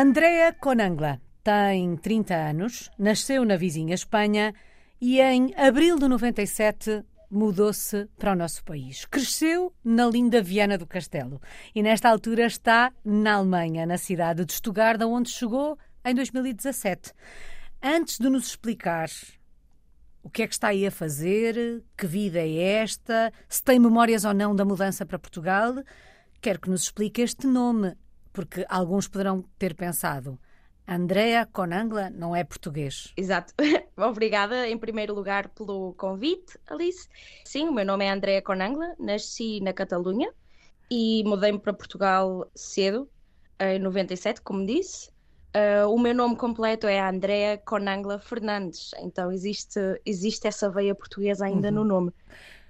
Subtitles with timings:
[0.00, 4.54] Andrea Conangla tem 30 anos, nasceu na vizinha Espanha
[5.00, 9.04] e em abril de 97 mudou-se para o nosso país.
[9.06, 11.42] Cresceu na linda Viana do Castelo
[11.74, 17.12] e nesta altura está na Alemanha, na cidade de Stuttgart, onde chegou em 2017.
[17.82, 19.10] Antes de nos explicar
[20.22, 24.24] o que é que está aí a fazer, que vida é esta, se tem memórias
[24.24, 25.74] ou não da mudança para Portugal,
[26.40, 27.96] quero que nos explique este nome,
[28.32, 30.38] porque alguns poderão ter pensado.
[30.86, 33.12] Andrea Conangla não é português.
[33.14, 33.52] Exato.
[33.96, 37.06] Obrigada, em primeiro lugar, pelo convite, Alice.
[37.44, 40.32] Sim, o meu nome é Andrea Conangla, nasci na Catalunha
[40.90, 43.06] e mudei-me para Portugal cedo,
[43.60, 45.10] em 97, como disse.
[45.48, 51.46] Uh, o meu nome completo é Andrea Conangla Fernandes, então existe, existe essa veia portuguesa
[51.46, 51.74] ainda uhum.
[51.74, 52.12] no nome.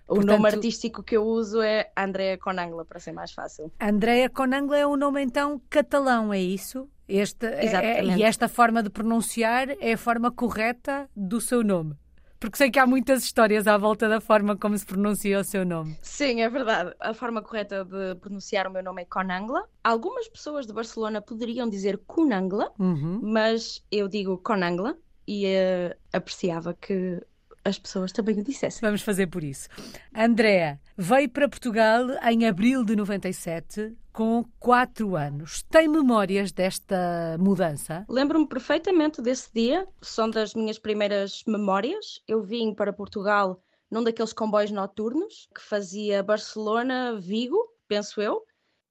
[0.09, 3.71] O Portanto, nome artístico que eu uso é Andrea Conangla, para ser mais fácil.
[3.79, 6.89] Andrea Conangla é um nome então catalão, é isso?
[7.07, 11.95] Este, é, e esta forma de pronunciar é a forma correta do seu nome.
[12.41, 15.65] Porque sei que há muitas histórias à volta da forma como se pronuncia o seu
[15.65, 15.99] nome.
[16.01, 16.95] Sim, é verdade.
[17.01, 19.69] A forma correta de pronunciar o meu nome é Conangla.
[19.83, 23.21] Algumas pessoas de Barcelona poderiam dizer Conangla, uhum.
[23.23, 27.21] mas eu digo Conangla e uh, apreciava que
[27.65, 28.81] as pessoas também o dissessem.
[28.81, 29.69] Vamos fazer por isso.
[30.15, 35.63] Andréa veio para Portugal em abril de 97 com 4 anos.
[35.63, 38.05] Tem memórias desta mudança?
[38.09, 39.87] Lembro-me perfeitamente desse dia.
[40.03, 42.21] São das minhas primeiras memórias.
[42.27, 48.45] Eu vim para Portugal num daqueles comboios noturnos que fazia Barcelona-Vigo, penso eu.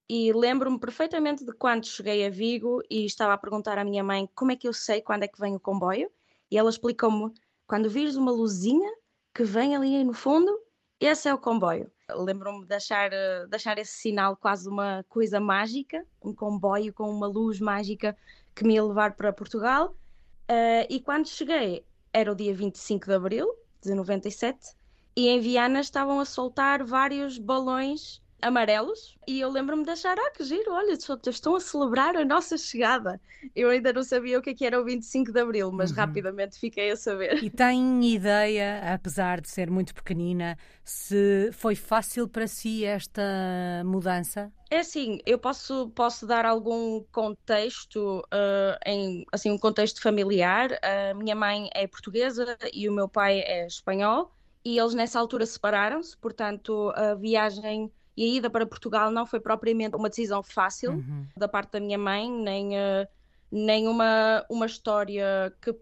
[0.09, 4.29] E lembro-me perfeitamente de quando cheguei a Vigo e estava a perguntar à minha mãe
[4.33, 6.09] como é que eu sei quando é que vem o comboio.
[6.49, 7.33] E ela explicou-me
[7.67, 8.89] quando vires uma luzinha
[9.33, 10.57] que vem ali no fundo,
[10.99, 11.91] esse é o comboio.
[12.09, 17.27] Lembro-me de achar, de achar esse sinal quase uma coisa mágica, um comboio com uma
[17.27, 18.17] luz mágica
[18.55, 19.95] que me ia levar para Portugal.
[20.49, 24.75] Uh, e quando cheguei, era o dia 25 de abril de 97,
[25.15, 30.31] e em Viana estavam a soltar vários balões amarelos e eu lembro-me de achar, ah,
[30.31, 33.19] que giro, olha, estão a celebrar a nossa chegada.
[33.55, 35.97] Eu ainda não sabia o que, é que era o 25 de Abril, mas uhum.
[35.97, 37.43] rapidamente fiquei a saber.
[37.43, 43.21] E tem ideia, apesar de ser muito pequenina, se foi fácil para si esta
[43.85, 44.51] mudança?
[44.69, 50.77] É assim, eu posso, posso dar algum contexto, uh, em assim, um contexto familiar.
[50.81, 54.31] A minha mãe é portuguesa e o meu pai é espanhol
[54.67, 59.39] e eles nessa altura separaram-se, portanto a viagem e a ida para Portugal não foi
[59.39, 61.27] propriamente uma decisão fácil uhum.
[61.37, 63.07] da parte da minha mãe, nem, uh,
[63.51, 65.75] nem uma, uma história que,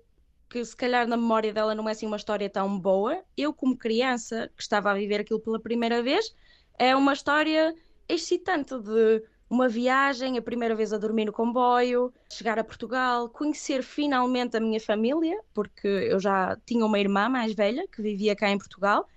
[0.49, 3.23] que se calhar na memória dela não é assim uma história tão boa.
[3.37, 6.35] Eu, como criança que estava a viver aquilo pela primeira vez,
[6.77, 7.73] é uma história
[8.09, 13.81] excitante de uma viagem, a primeira vez a dormir no comboio, chegar a Portugal, conhecer
[13.81, 18.49] finalmente a minha família, porque eu já tinha uma irmã mais velha que vivia cá
[18.49, 19.07] em Portugal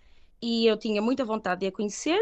[0.41, 2.21] e eu tinha muita vontade de a conhecer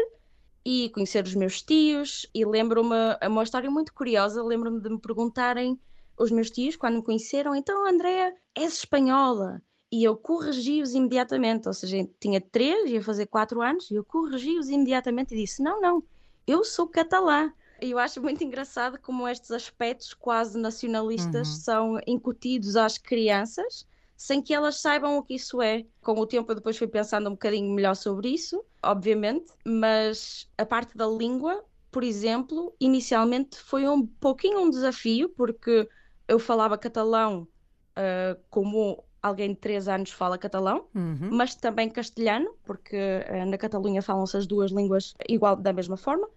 [0.69, 2.29] e conhecer os meus tios.
[2.35, 5.79] E lembro-me, é uma história muito curiosa, lembro-me de me perguntarem
[6.19, 9.61] os meus tios, quando me conheceram, então Andréa, és espanhola?
[9.89, 14.67] E eu corrigi-os imediatamente, ou seja, tinha três, ia fazer quatro anos, e eu corrigi-os
[14.67, 16.03] imediatamente e disse, não, não,
[16.45, 17.49] eu sou catalã.
[17.81, 21.55] E eu acho muito engraçado como estes aspectos quase nacionalistas uhum.
[21.55, 25.85] são incutidos às crianças, sem que elas saibam o que isso é.
[26.01, 30.65] Com o tempo eu depois fui pensando um bocadinho melhor sobre isso, obviamente, mas a
[30.65, 35.87] parte da língua, por exemplo, inicialmente foi um pouquinho um desafio, porque
[36.27, 37.47] eu falava catalão
[37.95, 41.29] uh, como alguém de 3 anos fala catalão, uhum.
[41.31, 46.27] mas também castelhano, porque uh, na Catalunha falam-se as duas línguas igual da mesma forma.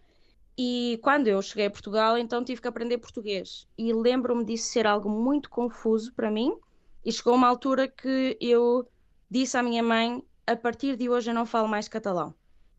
[0.58, 3.66] E quando eu cheguei a Portugal, então tive que aprender português.
[3.78, 6.54] E lembro-me disso ser algo muito confuso para mim,
[7.04, 8.86] e chegou uma altura que eu
[9.30, 12.34] disse à minha mãe: a partir de hoje eu não falo mais catalão.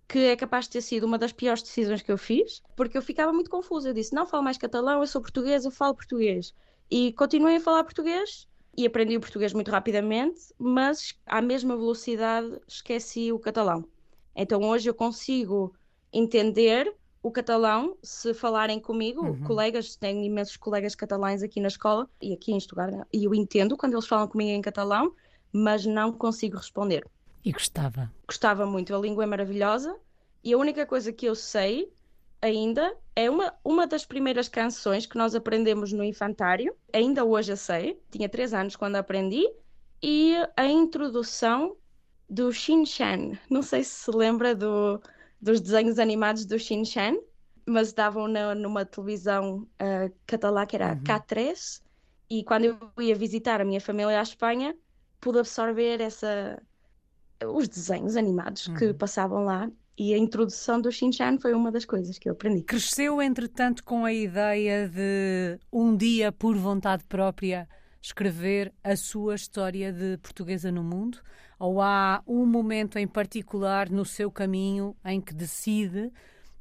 [0.08, 3.02] Que é capaz de ter sido uma das piores decisões que eu fiz, porque eu
[3.02, 3.90] ficava muito confusa.
[3.90, 6.54] Eu disse: não falo mais catalão, eu sou portuguesa, eu falo português.
[6.90, 8.48] E continuei a falar português
[8.78, 13.86] e aprendi o português muito rapidamente, mas à mesma velocidade esqueci o catalão.
[14.36, 15.74] Então hoje eu consigo
[16.12, 19.44] entender o catalão, se falarem comigo, uhum.
[19.44, 23.78] colegas, tenho imensos colegas catalães aqui na escola e aqui em Stuttgart, e eu entendo
[23.78, 25.14] quando eles falam comigo em catalão,
[25.52, 27.06] mas não consigo responder.
[27.46, 28.12] E gostava?
[28.28, 29.96] Gostava muito, a língua é maravilhosa
[30.44, 31.92] e a única coisa que eu sei
[32.42, 37.58] ainda é uma, uma das primeiras canções que nós aprendemos no infantário, ainda hoje eu
[37.58, 39.48] sei, tinha três anos quando aprendi,
[40.02, 41.76] e a introdução
[42.28, 43.38] do Shin Chan.
[43.48, 45.00] Não sei se se lembra do,
[45.42, 47.16] dos desenhos animados do Shin Chan,
[47.66, 51.04] mas davam na, numa televisão uh, catalã que era uhum.
[51.04, 51.82] K3
[52.30, 54.76] E quando eu ia visitar a minha família à Espanha,
[55.20, 56.62] pude absorver essa,
[57.46, 58.76] os desenhos animados uhum.
[58.76, 62.64] que passavam lá e a introdução do Shinchan foi uma das coisas que eu aprendi.
[62.64, 67.68] Cresceu, entretanto, com a ideia de um dia, por vontade própria,
[68.02, 71.20] escrever a sua história de portuguesa no mundo?
[71.62, 76.12] Ou há um momento em particular no seu caminho em que decide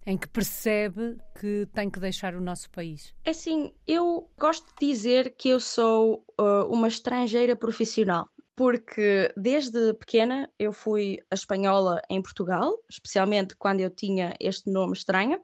[0.05, 3.14] em que percebe que tem que deixar o nosso país?
[3.25, 9.94] É assim, eu gosto de dizer que eu sou uh, uma estrangeira profissional, porque desde
[9.94, 15.41] pequena eu fui a espanhola em Portugal, especialmente quando eu tinha este nome estranho,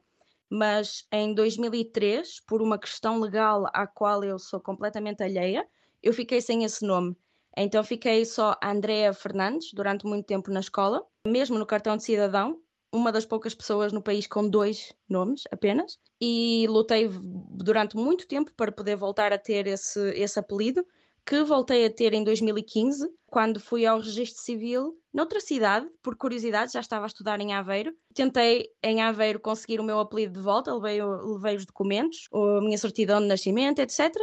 [0.50, 5.66] mas em 2003, por uma questão legal à qual eu sou completamente alheia,
[6.02, 7.16] eu fiquei sem esse nome.
[7.56, 12.60] Então fiquei só Andrea Fernandes durante muito tempo na escola, mesmo no cartão de cidadão,
[12.92, 18.52] uma das poucas pessoas no país com dois nomes apenas, e lutei durante muito tempo
[18.56, 20.84] para poder voltar a ter esse, esse apelido,
[21.24, 26.72] que voltei a ter em 2015, quando fui ao registro civil noutra cidade, por curiosidade,
[26.72, 27.92] já estava a estudar em Aveiro.
[28.14, 32.78] Tentei em Aveiro conseguir o meu apelido de volta, levei, levei os documentos, a minha
[32.78, 34.14] certidão de nascimento, etc.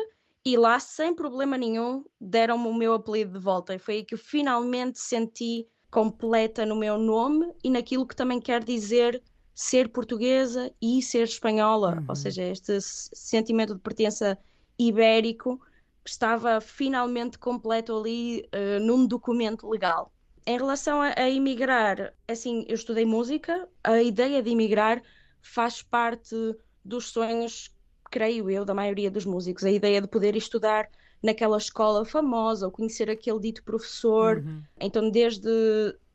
[0.45, 3.73] E lá, sem problema nenhum, deram-me o meu apelido de volta.
[3.73, 8.41] E foi aí que eu finalmente senti completa no meu nome e naquilo que também
[8.41, 9.21] quer dizer
[9.53, 12.05] ser portuguesa e ser espanhola, uhum.
[12.09, 14.37] ou seja, este sentimento de pertença
[14.77, 15.61] ibérico
[16.05, 20.11] estava finalmente completo ali uh, num documento legal.
[20.45, 25.01] Em relação a, a emigrar, assim, eu estudei música, a ideia de emigrar
[25.41, 26.35] faz parte
[26.83, 27.72] dos sonhos,
[28.13, 30.87] creio eu, da maioria dos músicos, a ideia de poder estudar
[31.21, 34.37] naquela escola famosa, ou conhecer aquele dito professor.
[34.37, 34.61] Uhum.
[34.79, 35.49] Então, desde,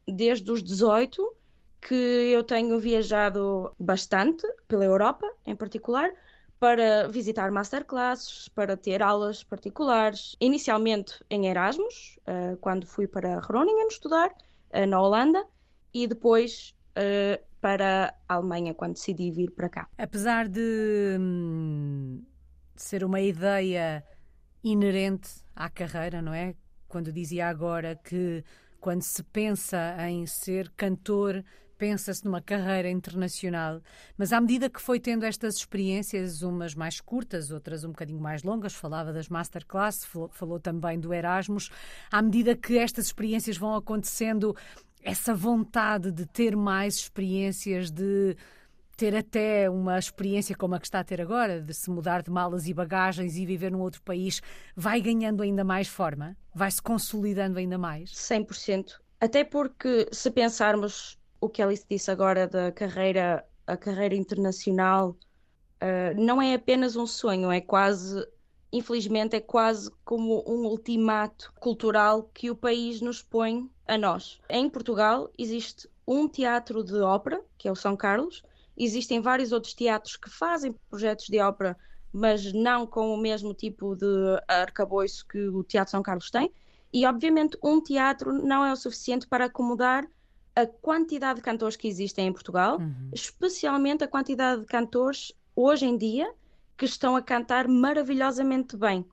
[0.06, 1.34] desde os 18
[1.80, 6.12] que eu tenho viajado bastante pela Europa, em particular,
[6.60, 13.88] para visitar masterclasses, para ter aulas particulares, inicialmente em Erasmus, uh, quando fui para Groningen
[13.88, 15.44] estudar, uh, na Holanda,
[15.92, 19.88] e depois uh, para a Alemanha, quando decidi vir para cá.
[19.98, 22.22] Apesar de, hum,
[22.76, 24.04] ser uma ideia
[24.62, 26.54] inerente à carreira, não é?
[26.86, 28.44] Quando dizia agora que
[28.80, 31.44] quando se pensa em ser cantor,
[31.76, 33.80] pensa-se numa carreira internacional,
[34.16, 38.42] mas à medida que foi tendo estas experiências, umas mais curtas, outras um bocadinho mais
[38.42, 41.70] longas, falava das masterclass, falou também do Erasmus,
[42.10, 44.56] à medida que estas experiências vão acontecendo,
[45.02, 48.36] essa vontade de ter mais experiências, de
[48.96, 52.30] ter até uma experiência como a que está a ter agora, de se mudar de
[52.30, 54.42] malas e bagagens e viver num outro país,
[54.74, 56.36] vai ganhando ainda mais forma?
[56.52, 58.10] Vai se consolidando ainda mais?
[58.10, 58.98] 100%.
[59.20, 65.16] Até porque, se pensarmos o que Alice disse agora da carreira, a carreira internacional,
[65.80, 68.26] uh, não é apenas um sonho, é quase,
[68.72, 74.40] infelizmente, é quase como um ultimato cultural que o país nos põe a nós.
[74.48, 78.42] Em Portugal existe um teatro de ópera, que é o São Carlos,
[78.78, 81.76] Existem vários outros teatros que fazem projetos de ópera,
[82.12, 84.06] mas não com o mesmo tipo de
[84.46, 86.50] arcabouço que o Teatro São Carlos tem.
[86.92, 90.08] E, obviamente, um teatro não é o suficiente para acomodar
[90.54, 93.10] a quantidade de cantores que existem em Portugal, uhum.
[93.12, 96.32] especialmente a quantidade de cantores hoje em dia
[96.76, 99.04] que estão a cantar maravilhosamente bem.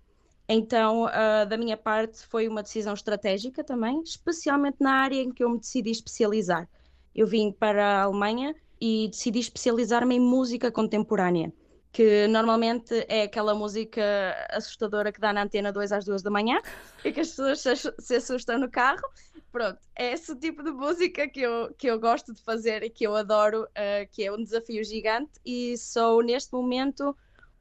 [0.47, 5.43] Então, uh, da minha parte, foi uma decisão estratégica também, especialmente na área em que
[5.43, 6.69] eu me decidi especializar.
[7.15, 11.51] Eu vim para a Alemanha e decidi especializar-me em música contemporânea,
[11.91, 14.03] que normalmente é aquela música
[14.51, 16.61] assustadora que dá na antena 2 às 2 da manhã
[17.03, 17.63] e que as pessoas
[17.99, 19.01] se assustam no carro.
[19.51, 23.07] Pronto, é esse tipo de música que eu, que eu gosto de fazer e que
[23.07, 27.15] eu adoro, uh, que é um desafio gigante, e sou neste momento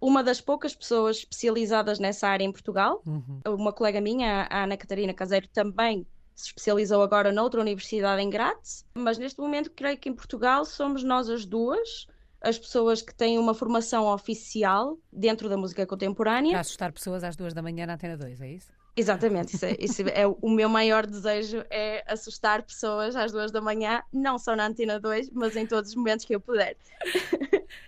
[0.04, 3.02] uma das poucas pessoas especializadas nessa área em Portugal.
[3.06, 3.40] Uhum.
[3.46, 8.84] Uma colega minha, a Ana Catarina Caseiro, também se especializou agora noutra universidade em Graz,
[8.92, 12.06] mas neste momento creio que em Portugal somos nós as duas
[12.42, 16.50] as pessoas que têm uma formação oficial dentro da música contemporânea.
[16.50, 18.70] Para assustar pessoas às duas da manhã na Antena 2, é isso?
[18.96, 23.60] Exatamente, isso é, isso é, o meu maior desejo é assustar pessoas às duas da
[23.60, 26.76] manhã, não só na Antena 2, mas em todos os momentos que eu puder.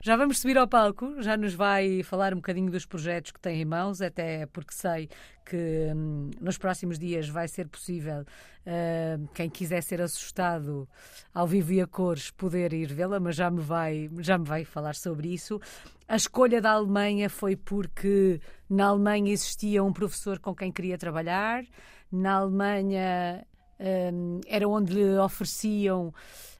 [0.03, 3.61] Já vamos subir ao palco, já nos vai falar um bocadinho dos projetos que tem
[3.61, 5.09] em mãos, até porque sei
[5.45, 10.89] que hum, nos próximos dias vai ser possível uh, quem quiser ser assustado
[11.33, 14.65] ao vivo e a cores poder ir vê-la, mas já me vai já me vai
[14.65, 15.61] falar sobre isso.
[16.09, 21.65] A escolha da Alemanha foi porque na Alemanha existia um professor com quem queria trabalhar,
[22.11, 23.47] na Alemanha
[23.79, 26.13] um, era onde lhe ofereciam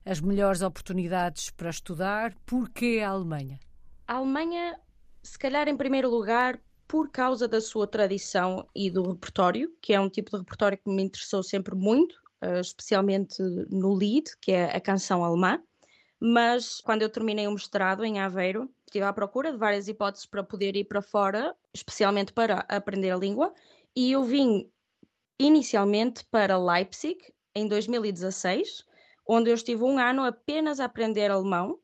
[0.05, 2.35] as melhores oportunidades para estudar.
[2.45, 3.59] Porquê a Alemanha?
[4.07, 4.79] A Alemanha,
[5.23, 10.01] se calhar, em primeiro lugar, por causa da sua tradição e do repertório, que é
[10.01, 14.77] um tipo de repertório que me interessou sempre muito, uh, especialmente no Lied, que é
[14.77, 15.61] a canção alemã.
[16.21, 20.43] Mas quando eu terminei o mestrado em Aveiro, estive à procura de várias hipóteses para
[20.43, 23.53] poder ir para fora, especialmente para aprender a língua,
[23.95, 24.71] e eu vim
[25.39, 27.19] inicialmente para Leipzig
[27.55, 28.85] em 2016,
[29.27, 31.79] onde eu estive um ano apenas a aprender alemão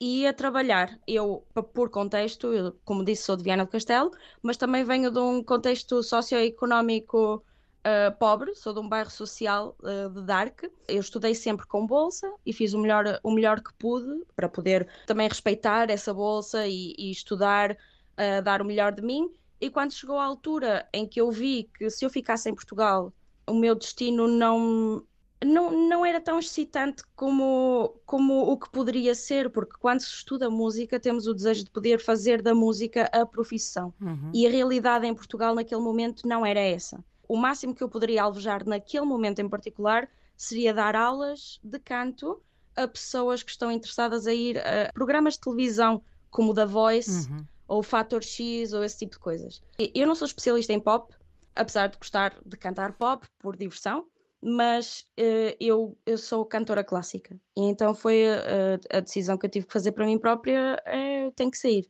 [0.00, 0.98] e a trabalhar.
[1.06, 4.10] Eu, por contexto, eu, como disse, sou de Viana do Castelo,
[4.42, 7.44] mas também venho de um contexto socioeconómico
[7.84, 10.62] uh, pobre, sou de um bairro social uh, de Dark.
[10.88, 14.88] Eu estudei sempre com bolsa e fiz o melhor, o melhor que pude para poder
[15.06, 19.30] também respeitar essa bolsa e, e estudar, uh, dar o melhor de mim.
[19.60, 23.12] E quando chegou a altura em que eu vi que se eu ficasse em Portugal,
[23.46, 25.04] o meu destino não
[25.44, 30.48] não, não era tão excitante como, como o que poderia ser, porque quando se estuda
[30.48, 33.92] música temos o desejo de poder fazer da música a profissão.
[34.00, 34.30] Uhum.
[34.32, 37.04] E a realidade em Portugal naquele momento não era essa.
[37.28, 42.42] O máximo que eu poderia alvejar naquele momento em particular seria dar aulas de canto
[42.76, 47.30] a pessoas que estão interessadas a ir a programas de televisão como o The Voice
[47.30, 47.46] uhum.
[47.68, 49.62] ou o Fator X ou esse tipo de coisas.
[49.94, 51.14] Eu não sou especialista em pop,
[51.54, 54.06] apesar de gostar de cantar pop por diversão,
[54.42, 57.34] mas uh, eu, eu sou cantora clássica.
[57.56, 61.30] E então foi a, a, decisão que eu tive que fazer para mim própria: é,
[61.30, 61.88] tenho que sair.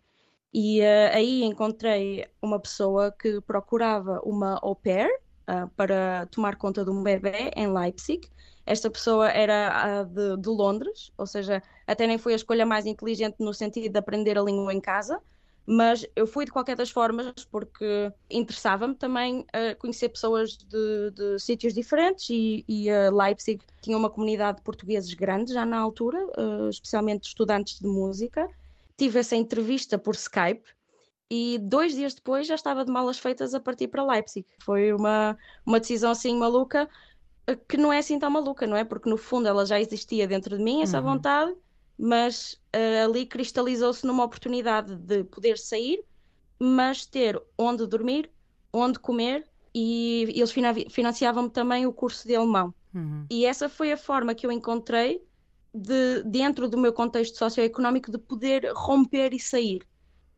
[0.52, 5.10] E uh, aí encontrei uma pessoa que procurava uma au pair
[5.48, 8.28] uh, para tomar conta de um bebê em Leipzig.
[8.66, 13.36] Esta pessoa era de, de Londres, ou seja, até nem foi a escolha mais inteligente
[13.38, 15.20] no sentido de aprender a língua em casa,
[15.66, 21.38] mas eu fui de qualquer das formas porque interessava-me também uh, conhecer pessoas de, de
[21.38, 26.18] sítios diferentes e, e uh, Leipzig tinha uma comunidade de portugueses grande já na altura,
[26.38, 28.48] uh, especialmente estudantes de música.
[28.96, 30.64] Tive essa entrevista por Skype
[31.30, 34.46] e dois dias depois já estava de malas feitas a partir para Leipzig.
[34.62, 36.88] Foi uma, uma decisão assim maluca
[37.68, 38.84] que não é assim tão maluca, não é?
[38.84, 41.04] Porque no fundo ela já existia dentro de mim, essa uhum.
[41.04, 41.54] vontade,
[41.98, 46.02] mas uh, ali cristalizou-se numa oportunidade de poder sair,
[46.58, 48.30] mas ter onde dormir,
[48.72, 50.52] onde comer e eles
[50.90, 52.72] financiavam-me também o curso de alemão.
[52.94, 53.26] Uhum.
[53.28, 55.20] E essa foi a forma que eu encontrei
[55.74, 59.84] de, dentro do meu contexto socioeconómico de poder romper e sair.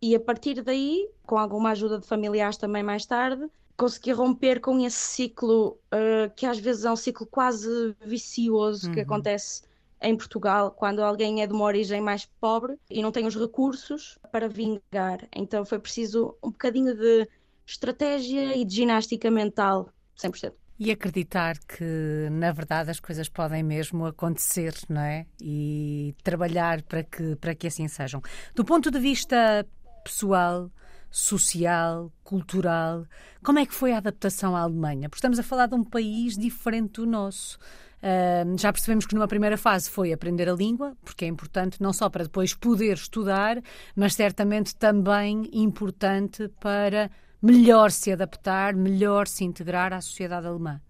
[0.01, 4.79] E a partir daí, com alguma ajuda de familiares também mais tarde, consegui romper com
[4.85, 8.95] esse ciclo uh, que às vezes é um ciclo quase vicioso uhum.
[8.95, 9.63] que acontece
[10.01, 14.19] em Portugal quando alguém é de uma origem mais pobre e não tem os recursos
[14.31, 15.27] para vingar.
[15.35, 17.29] Então foi preciso um bocadinho de
[17.67, 20.53] estratégia e de ginástica mental, 100%.
[20.79, 25.27] E acreditar que, na verdade, as coisas podem mesmo acontecer, não é?
[25.41, 28.21] E trabalhar para que, para que assim sejam.
[28.55, 29.67] Do ponto de vista
[30.07, 30.71] pessoal,
[31.11, 33.07] social, cultural,
[33.43, 35.09] como é que foi a adaptação à Alemanha?
[35.09, 37.59] Porque estamos a falar de um país diferente do nosso.
[37.97, 41.93] Uh, já percebemos que numa primeira fase foi aprender a língua, porque é importante não
[41.93, 43.61] só para depois poder estudar,
[43.97, 47.11] mas certamente também importante para
[47.43, 50.81] melhor se adaptar, melhor se integrar à sociedade alemã.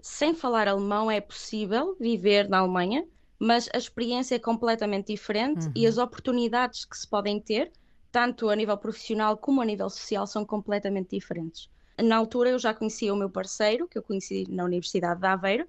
[0.00, 3.04] Sem falar alemão é possível viver na Alemanha,
[3.38, 5.72] mas a experiência é completamente diferente uhum.
[5.74, 7.72] e as oportunidades que se podem ter,
[8.16, 11.68] tanto a nível profissional como a nível social, são completamente diferentes.
[12.02, 15.68] Na altura eu já conhecia o meu parceiro, que eu conheci na Universidade de Aveiro,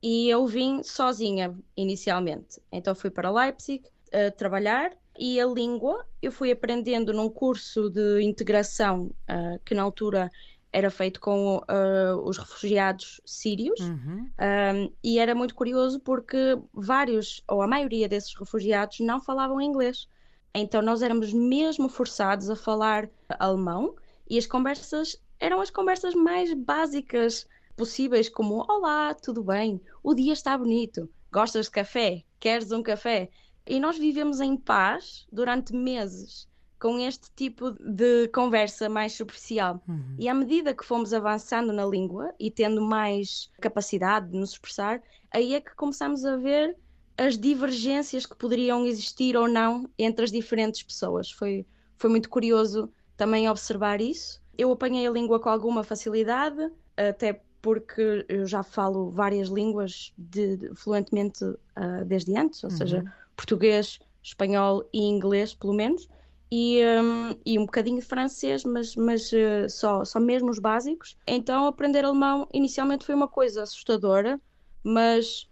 [0.00, 2.60] e eu vim sozinha inicialmente.
[2.70, 8.22] Então fui para Leipzig uh, trabalhar e a língua eu fui aprendendo num curso de
[8.22, 10.30] integração uh, que na altura
[10.72, 14.30] era feito com uh, os refugiados sírios uhum.
[14.38, 20.06] um, e era muito curioso porque vários ou a maioria desses refugiados não falavam inglês.
[20.54, 23.94] Então nós éramos mesmo forçados a falar alemão
[24.28, 29.80] e as conversas eram as conversas mais básicas possíveis, como Olá, tudo bem?
[30.02, 31.08] O dia está bonito.
[31.30, 32.24] Gostas de café?
[32.40, 33.30] Queres um café?
[33.66, 36.48] E nós vivemos em paz durante meses
[36.80, 39.82] com este tipo de conversa mais superficial.
[39.88, 40.16] Uhum.
[40.18, 45.02] E à medida que fomos avançando na língua e tendo mais capacidade de nos expressar,
[45.30, 46.76] aí é que começamos a ver
[47.18, 51.30] as divergências que poderiam existir ou não entre as diferentes pessoas.
[51.30, 54.40] Foi, foi muito curioso também observar isso.
[54.56, 60.56] Eu apanhei a língua com alguma facilidade, até porque eu já falo várias línguas de,
[60.56, 62.76] de, fluentemente uh, desde antes, ou uhum.
[62.76, 63.04] seja,
[63.36, 66.08] português, espanhol e inglês, pelo menos,
[66.52, 71.16] e, um, e um bocadinho de francês, mas, mas uh, só, só mesmo os básicos.
[71.26, 74.40] Então, aprender alemão inicialmente foi uma coisa assustadora,
[74.84, 75.47] mas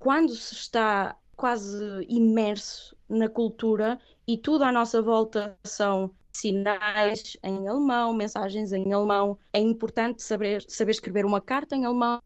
[0.00, 7.68] quando se está quase imerso na cultura e tudo à nossa volta são sinais em
[7.68, 9.38] alemão, mensagens em alemão.
[9.52, 12.18] É importante saber, saber escrever uma carta em alemão,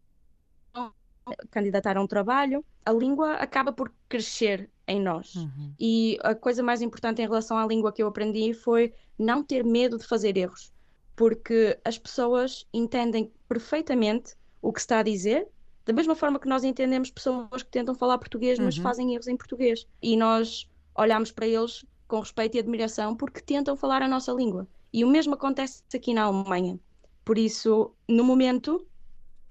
[1.50, 2.64] candidatar a um trabalho.
[2.86, 5.34] A língua acaba por crescer em nós.
[5.34, 5.74] Uhum.
[5.80, 9.64] E a coisa mais importante em relação à língua que eu aprendi foi não ter
[9.64, 10.72] medo de fazer erros,
[11.16, 15.48] porque as pessoas entendem perfeitamente o que está a dizer,
[15.84, 18.82] da mesma forma que nós entendemos pessoas que tentam falar português, mas uhum.
[18.82, 19.86] fazem erros em português.
[20.02, 24.66] E nós olhamos para eles com respeito e admiração porque tentam falar a nossa língua.
[24.92, 26.78] E o mesmo acontece aqui na Alemanha.
[27.24, 28.86] Por isso, no momento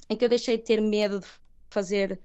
[0.09, 1.27] em que eu deixei de ter medo de
[1.69, 2.19] fazer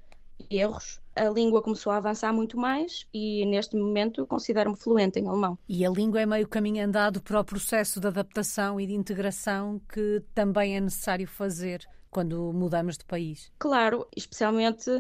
[0.50, 5.58] erros, a língua começou a avançar muito mais e neste momento considero-me fluente em alemão.
[5.68, 9.80] E a língua é meio caminho andado para o processo de adaptação e de integração
[9.92, 11.86] que também é necessário fazer
[12.18, 13.52] quando mudamos de país.
[13.60, 14.90] Claro, especialmente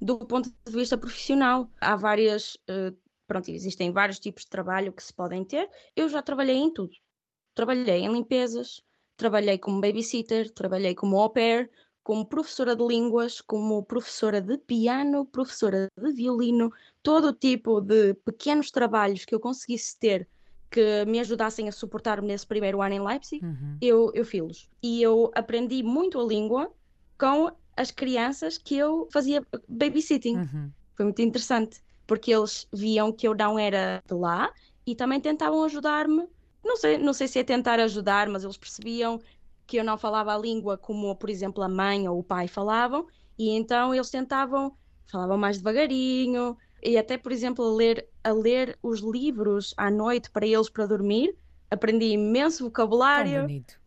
[0.00, 1.70] do ponto de vista profissional.
[1.80, 2.92] Há várias, uh,
[3.28, 5.70] pronto, existem vários tipos de trabalho que se podem ter.
[5.94, 6.92] Eu já trabalhei em tudo.
[7.54, 8.82] Trabalhei em limpezas,
[9.16, 11.70] trabalhei como babysitter, trabalhei como au pair,
[12.02, 16.72] como professora de línguas, como professora de piano, professora de violino,
[17.04, 20.28] todo o tipo de pequenos trabalhos que eu conseguisse ter
[20.74, 23.78] que me ajudassem a suportar-me nesse primeiro ano em Leipzig, uhum.
[23.80, 24.68] eu, eu fiz.
[24.82, 26.68] E eu aprendi muito a língua
[27.16, 30.36] com as crianças que eu fazia babysitting.
[30.36, 30.72] Uhum.
[30.96, 34.52] Foi muito interessante, porque eles viam que eu não era de lá
[34.84, 36.26] e também tentavam ajudar-me.
[36.64, 39.20] Não sei, não sei se é tentar ajudar, mas eles percebiam
[39.68, 43.06] que eu não falava a língua como, por exemplo, a mãe ou o pai falavam,
[43.38, 44.76] e então eles tentavam,
[45.06, 50.30] falavam mais devagarinho, e até, por exemplo, a ler, a ler os livros à noite
[50.30, 51.34] para eles para dormir,
[51.70, 53.32] aprendi imenso vocabulário.
[53.32, 53.80] Tão bonito.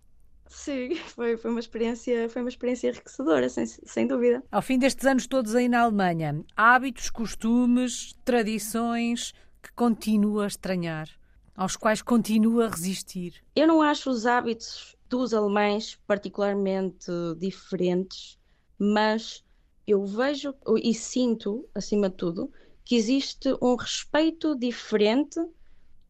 [0.47, 4.43] Sim, foi, foi, uma experiência, foi uma experiência enriquecedora, sem, sem dúvida.
[4.51, 11.07] Ao fim destes anos todos aí na Alemanha, hábitos, costumes, tradições que continua a estranhar,
[11.55, 13.43] aos quais continua a resistir?
[13.55, 18.37] Eu não acho os hábitos dos alemães particularmente diferentes,
[18.77, 19.43] mas
[19.85, 22.51] eu vejo e sinto, acima de tudo,
[22.87, 25.37] que existe um respeito diferente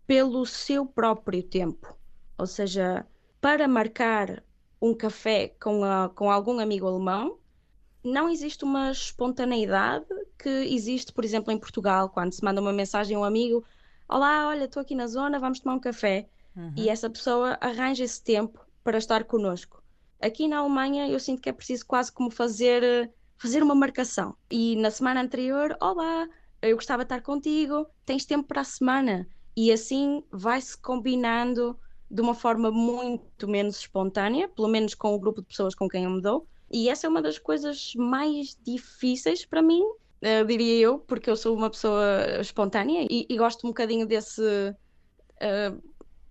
[0.06, 1.98] pelo seu próprio tempo.
[2.38, 3.04] Ou seja,
[3.42, 4.44] para marcar
[4.80, 7.40] um café com, a, com algum amigo alemão,
[8.04, 10.06] não existe uma espontaneidade
[10.38, 13.66] que existe, por exemplo, em Portugal, quando se manda uma mensagem a um amigo:
[14.08, 16.30] Olá, olha, estou aqui na zona, vamos tomar um café.
[16.56, 16.74] Uhum.
[16.78, 19.82] E essa pessoa arranja esse tempo para estar connosco.
[20.22, 24.38] Aqui na Alemanha eu sinto que é preciso quase como fazer, fazer uma marcação.
[24.52, 26.28] E na semana anterior, olá,
[26.62, 29.28] eu gostava de estar contigo, tens tempo para a semana.
[29.56, 31.78] E assim vai-se combinando
[32.10, 36.06] de uma forma muito menos espontânea, pelo menos com o grupo de pessoas com quem
[36.06, 36.48] eu me dou.
[36.72, 41.36] E essa é uma das coisas mais difíceis para mim, uh, diria eu, porque eu
[41.36, 44.42] sou uma pessoa espontânea e, e gosto um bocadinho desse.
[44.42, 45.82] Uh,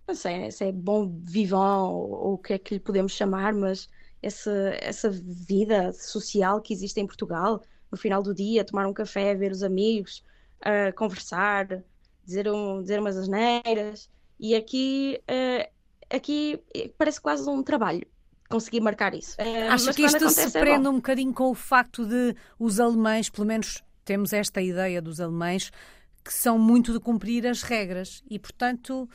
[0.07, 3.53] não sei se é bom vivant ou, ou o que é que lhe podemos chamar,
[3.53, 3.89] mas
[4.21, 4.51] essa,
[4.81, 9.51] essa vida social que existe em Portugal, no final do dia, tomar um café, ver
[9.51, 10.23] os amigos,
[10.61, 11.83] uh, conversar,
[12.25, 14.09] dizer, um, dizer umas asneiras.
[14.39, 15.69] E aqui, uh,
[16.09, 16.61] aqui
[16.97, 18.05] parece quase um trabalho
[18.49, 19.35] conseguir marcar isso.
[19.39, 23.29] Uh, Acho que isto se é prende um bocadinho com o facto de os alemães,
[23.29, 25.71] pelo menos temos esta ideia dos alemães,
[26.23, 29.09] que são muito de cumprir as regras e, portanto,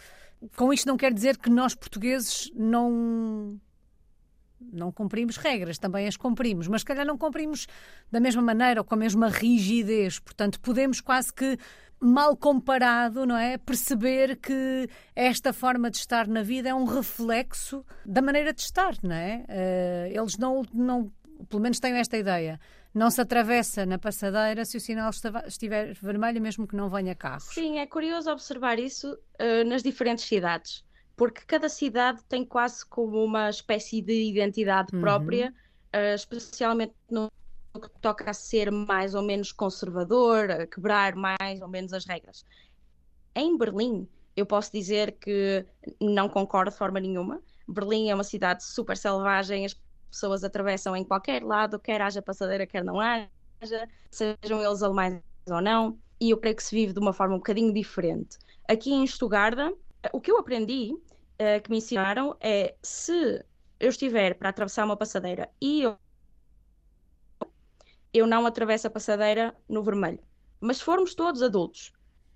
[0.56, 3.60] com isto não quer dizer que nós portugueses não
[4.72, 7.66] não cumprimos regras, também as cumprimos, mas se calhar não cumprimos
[8.10, 10.18] da mesma maneira ou com a mesma rigidez.
[10.18, 11.56] Portanto, podemos quase que
[12.00, 13.56] mal comparado, não é?
[13.56, 18.94] Perceber que esta forma de estar na vida é um reflexo da maneira de estar,
[19.02, 19.44] não é?
[19.48, 21.12] Uh, eles não, não,
[21.48, 22.58] pelo menos tenho esta ideia
[22.94, 25.10] não se atravessa na passadeira se o sinal
[25.46, 27.44] estiver vermelho, mesmo que não venha carros.
[27.44, 30.84] Sim, é curioso observar isso uh, nas diferentes cidades,
[31.16, 35.00] porque cada cidade tem quase como uma espécie de identidade uhum.
[35.00, 35.54] própria,
[35.94, 37.30] uh, especialmente no
[37.80, 42.44] que toca a ser mais ou menos conservador, a quebrar mais ou menos as regras.
[43.34, 45.64] Em Berlim, eu posso dizer que
[46.00, 47.40] não concordo de forma nenhuma.
[47.66, 49.74] Berlim é uma cidade super selvagem, as
[50.10, 53.28] pessoas atravessam em qualquer lado, quer haja passadeira, quer não haja,
[54.10, 57.38] sejam eles alemães ou não, e eu creio que se vive de uma forma um
[57.38, 58.38] bocadinho diferente.
[58.68, 59.56] Aqui em Stuttgart,
[60.12, 63.44] o que eu aprendi, uh, que me ensinaram, é se
[63.78, 65.96] eu estiver para atravessar uma passadeira e eu,
[68.12, 70.20] eu não atravesso a passadeira no vermelho.
[70.60, 71.92] Mas se formos todos adultos,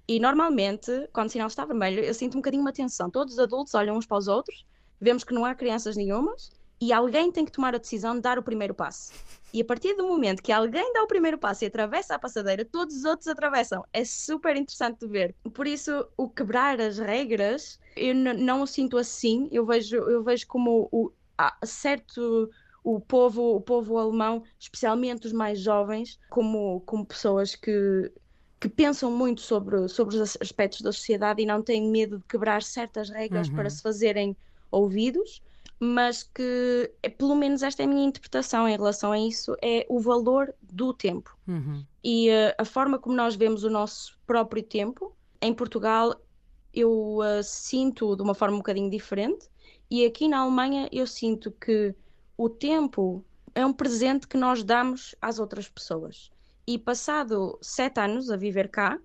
[0.08, 3.10] e normalmente, quando o sinal está vermelho, eu sinto um bocadinho uma tensão.
[3.10, 4.64] Todos os adultos olham uns para os outros,
[5.00, 6.50] vemos que não há crianças nenhumas,
[6.80, 9.12] e alguém tem que tomar a decisão de dar o primeiro passo.
[9.56, 12.62] E a partir do momento que alguém dá o primeiro passo e atravessa a passadeira,
[12.62, 13.82] todos os outros atravessam.
[13.90, 15.34] É super interessante de ver.
[15.54, 19.48] Por isso, o quebrar as regras, eu não o sinto assim.
[19.50, 21.10] Eu vejo, eu vejo como o,
[21.64, 22.50] certo
[22.84, 28.12] o povo, o povo alemão, especialmente os mais jovens, como, como pessoas que,
[28.60, 32.62] que pensam muito sobre, sobre os aspectos da sociedade e não têm medo de quebrar
[32.62, 33.54] certas regras uhum.
[33.54, 34.36] para se fazerem
[34.70, 35.40] ouvidos,
[35.78, 39.86] mas que, é, pelo menos esta é a minha interpretação em relação a isso, é
[39.88, 41.36] o valor do tempo.
[41.46, 41.84] Uhum.
[42.02, 46.14] E uh, a forma como nós vemos o nosso próprio tempo, em Portugal,
[46.72, 49.48] eu uh, sinto de uma forma um bocadinho diferente,
[49.90, 51.94] e aqui na Alemanha eu sinto que
[52.36, 56.30] o tempo é um presente que nós damos às outras pessoas.
[56.66, 58.98] E passado sete anos a viver cá,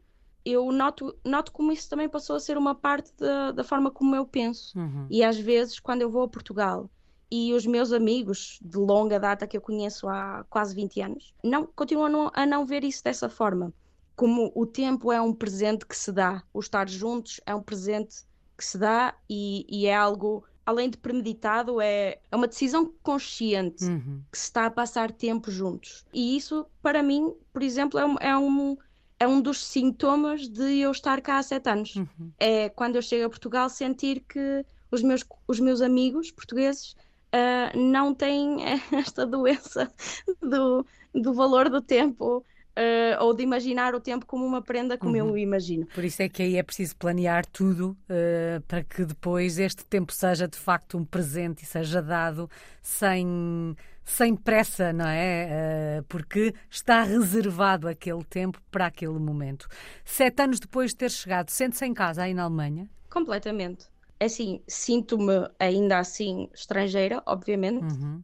[0.46, 4.16] eu noto, noto como isso também passou a ser uma parte da, da forma como
[4.16, 4.78] eu penso.
[4.78, 5.08] Uhum.
[5.10, 6.90] E às vezes, quando eu vou a Portugal
[7.30, 11.66] e os meus amigos de longa data que eu conheço há quase 20 anos, não,
[11.66, 13.74] continuam a não, a não ver isso dessa forma.
[14.16, 18.24] Como o tempo é um presente que se dá, o estar juntos é um presente
[18.58, 23.84] que se dá e, e é algo além de premeditado, é, é uma decisão consciente
[23.84, 24.22] uhum.
[24.32, 26.06] que se está a passar tempo juntos.
[26.14, 28.78] E isso, para mim, por exemplo, é um, é um,
[29.22, 31.96] é um dos sintomas de eu estar cá há sete anos.
[31.96, 32.32] Uhum.
[32.40, 36.96] É quando eu chego a Portugal sentir que os meus, os meus amigos portugueses
[37.32, 38.58] uh, não têm
[38.92, 39.92] esta doença
[40.42, 45.12] do, do valor do tempo Uh, ou de imaginar o tempo como uma prenda como
[45.12, 45.18] uhum.
[45.18, 45.86] eu o imagino.
[45.88, 50.14] Por isso é que aí é preciso planear tudo uh, para que depois este tempo
[50.14, 52.50] seja de facto um presente e seja dado
[52.82, 56.00] sem, sem pressa, não é?
[56.00, 59.68] Uh, porque está reservado aquele tempo para aquele momento.
[60.04, 62.90] Sete anos depois de ter chegado, sente-se em casa aí na Alemanha?
[63.10, 63.88] Completamente.
[64.20, 68.22] Assim, sinto-me ainda assim estrangeira, obviamente, uhum.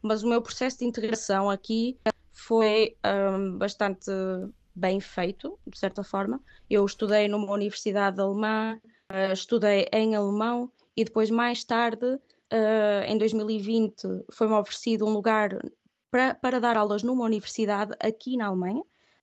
[0.00, 1.98] mas o meu processo de integração aqui
[2.32, 4.10] foi um, bastante
[4.74, 6.40] bem feito, de certa forma.
[6.70, 8.80] Eu estudei numa universidade alemã,
[9.12, 12.18] uh, estudei em alemão e depois, mais tarde,
[12.52, 15.58] uh, em 2020, foi-me oferecido um lugar
[16.10, 18.82] para, para dar aulas numa universidade aqui na Alemanha.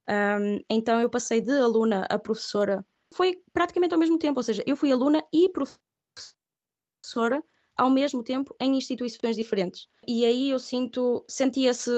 [0.09, 2.85] Um, então eu passei de aluna a professora.
[3.13, 7.43] Foi praticamente ao mesmo tempo, ou seja, eu fui aluna e professora
[7.75, 9.87] ao mesmo tempo em instituições diferentes.
[10.07, 11.91] E aí eu sinto, sentia-se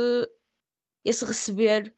[1.05, 1.95] esse receber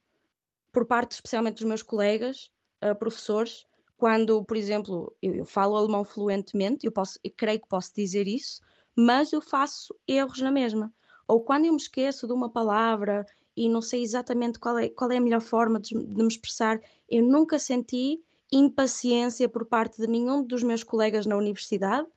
[0.71, 2.49] por parte especialmente dos meus colegas,
[2.83, 3.65] uh, professores,
[3.97, 8.27] quando, por exemplo, eu, eu, falo alemão fluentemente, eu, posso, eu creio que posso dizer
[8.27, 8.61] isso,
[8.95, 10.93] mas eu faço erros na mesma.
[11.27, 13.25] Ou quando eu me esqueço de uma palavra
[13.55, 16.79] e não sei exatamente qual é, qual é a melhor forma de, de me expressar,
[17.09, 22.07] eu nunca senti impaciência por parte de nenhum dos meus colegas na universidade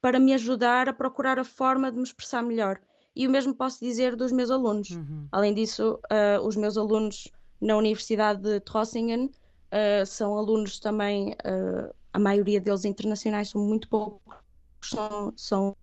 [0.00, 2.80] para me ajudar a procurar a forma de me expressar melhor
[3.14, 4.90] e o mesmo posso dizer dos meus alunos.
[4.90, 5.28] Uhum.
[5.30, 7.28] Além disso, uh, os meus alunos
[7.60, 13.88] na Universidade de Trossingen uh, são alunos também, uh, a maioria deles internacionais, são muito
[13.88, 14.34] poucos,
[14.82, 15.76] são, são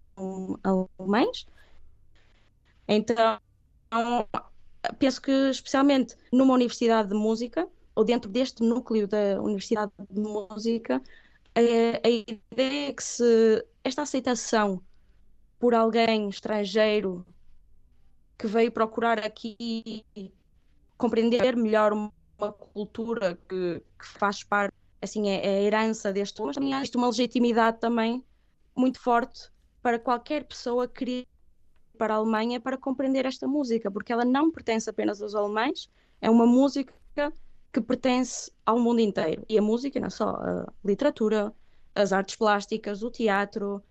[0.63, 1.45] alemães.
[2.87, 3.39] Então,
[4.97, 11.01] penso que, especialmente numa universidade de música, ou dentro deste núcleo da Universidade de Música,
[11.55, 14.81] a, a ideia é que se esta aceitação
[15.59, 17.25] por alguém estrangeiro
[18.37, 20.05] que veio procurar aqui
[20.97, 26.55] compreender melhor uma cultura que, que faz parte, assim, é, é a herança deste mas
[26.55, 28.23] também existe uma legitimidade também
[28.75, 29.51] muito forte
[29.81, 31.27] para qualquer pessoa querer
[31.97, 35.89] para a Alemanha para compreender esta música, porque ela não pertence apenas aos alemães,
[36.21, 36.93] é uma música
[37.71, 39.43] que pertence ao mundo inteiro.
[39.49, 41.53] E a música não é só a literatura,
[41.93, 43.83] as artes plásticas, o teatro,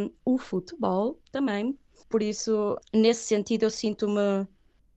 [0.00, 1.78] um, o futebol também.
[2.08, 4.46] Por isso, nesse sentido, eu sinto-me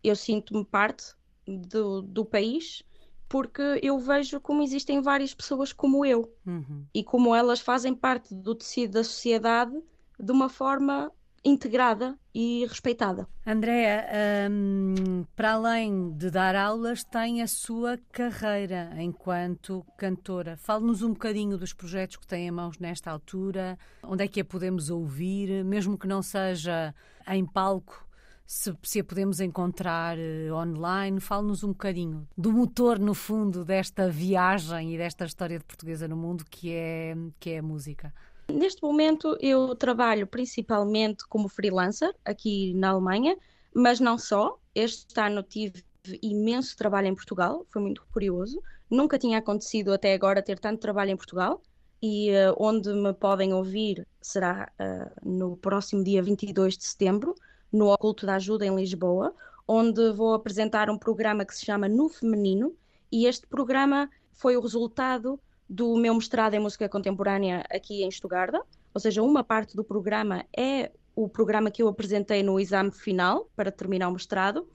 [0.04, 1.16] eu sinto-me parte
[1.48, 2.84] do, do país
[3.28, 6.86] porque eu vejo como existem várias pessoas como eu uhum.
[6.94, 9.76] e como elas fazem parte do tecido da sociedade
[10.19, 11.12] de uma forma
[11.45, 13.28] integrada e respeitada.
[13.45, 14.08] Andréa,
[14.49, 20.58] um, para além de dar aulas, tem a sua carreira enquanto cantora.
[20.58, 24.45] Fale-nos um bocadinho dos projetos que tem em mãos nesta altura, onde é que a
[24.45, 26.95] podemos ouvir, mesmo que não seja
[27.28, 28.04] em palco.
[28.47, 34.08] Se, se a podemos encontrar uh, online, fale-nos um bocadinho do motor, no fundo, desta
[34.08, 38.13] viagem e desta história de portuguesa no mundo que é, que é a música.
[38.52, 43.38] Neste momento eu trabalho principalmente como freelancer aqui na Alemanha,
[43.74, 44.58] mas não só.
[44.74, 45.84] Este ano tive
[46.22, 48.62] imenso trabalho em Portugal, foi muito curioso.
[48.90, 51.62] Nunca tinha acontecido até agora ter tanto trabalho em Portugal
[52.02, 57.34] e uh, onde me podem ouvir será uh, no próximo dia 22 de setembro,
[57.72, 59.34] no Oculto da Ajuda em Lisboa,
[59.68, 62.76] onde vou apresentar um programa que se chama No Feminino,
[63.12, 68.62] e este programa foi o resultado do meu mestrado em música contemporânea aqui em Estugarda,
[68.93, 73.49] ou seja, uma parte do programa é o programa que eu apresentei no exame final
[73.56, 74.67] para terminar o mestrado,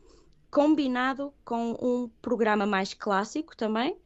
[0.50, 3.96] combinado com um programa mais clássico também,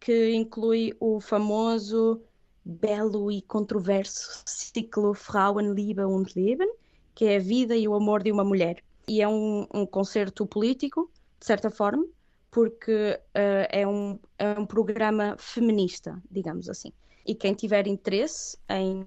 [0.00, 2.20] que inclui o famoso
[2.64, 6.70] belo e controverso ciclo Frauenliebe und Leben,
[7.14, 8.82] que é a vida e o amor de uma mulher.
[9.06, 12.06] E é um, um concerto político, de certa forma,
[12.52, 16.92] porque uh, é, um, é um programa feminista, digamos assim.
[17.26, 19.04] E quem tiver interesse em,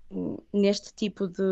[0.52, 1.44] neste tipo de.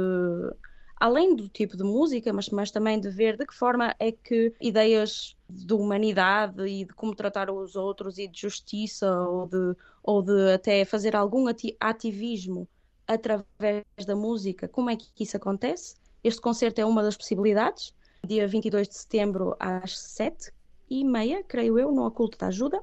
[0.99, 4.53] Além do tipo de música, mas, mas também de ver de que forma é que
[4.60, 10.21] ideias de humanidade e de como tratar os outros e de justiça ou de, ou
[10.21, 11.45] de até fazer algum
[11.79, 12.67] ativismo
[13.06, 15.95] através da música, como é que isso acontece?
[16.23, 17.93] Este concerto é uma das possibilidades.
[18.25, 20.53] Dia 22 de setembro às 7
[21.01, 22.82] e meia, creio eu, no Oculto da Ajuda.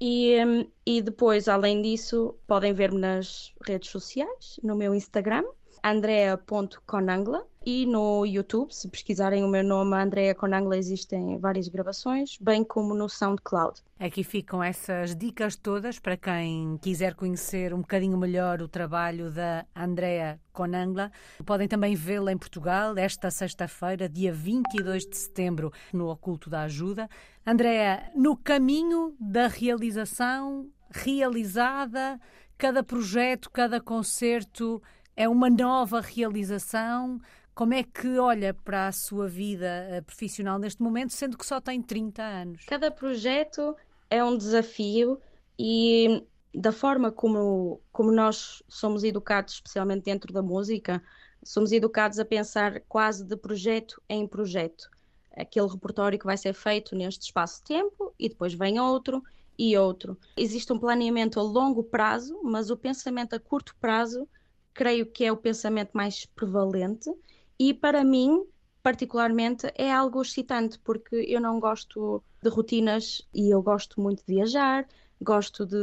[0.00, 5.44] E, hum, e depois, além disso, podem ver-me nas redes sociais, no meu Instagram,
[5.86, 12.64] andrea.conangla e no YouTube, se pesquisarem o meu nome, Andrea Conangla, existem várias gravações, bem
[12.64, 13.80] como no SoundCloud.
[13.98, 19.64] Aqui ficam essas dicas todas para quem quiser conhecer um bocadinho melhor o trabalho da
[19.76, 21.12] Andrea Conangla.
[21.44, 27.08] Podem também vê-la em Portugal esta sexta-feira, dia 22 de setembro, no Oculto da Ajuda.
[27.46, 32.20] Andrea, no caminho da realização realizada,
[32.58, 34.82] cada projeto, cada concerto
[35.16, 37.20] é uma nova realização?
[37.54, 41.58] Como é que olha para a sua vida eh, profissional neste momento, sendo que só
[41.58, 42.64] tem 30 anos?
[42.66, 43.74] Cada projeto
[44.10, 45.18] é um desafio
[45.58, 46.22] e
[46.54, 51.02] da forma como, como nós somos educados, especialmente dentro da música,
[51.42, 54.90] somos educados a pensar quase de projeto em projeto.
[55.34, 59.22] Aquele repertório que vai ser feito neste espaço de tempo e depois vem outro
[59.58, 60.18] e outro.
[60.36, 64.28] Existe um planeamento a longo prazo, mas o pensamento a curto prazo
[64.76, 67.10] creio que é o pensamento mais prevalente
[67.58, 68.44] e para mim,
[68.82, 74.34] particularmente, é algo excitante porque eu não gosto de rotinas e eu gosto muito de
[74.34, 74.86] viajar,
[75.20, 75.76] gosto de,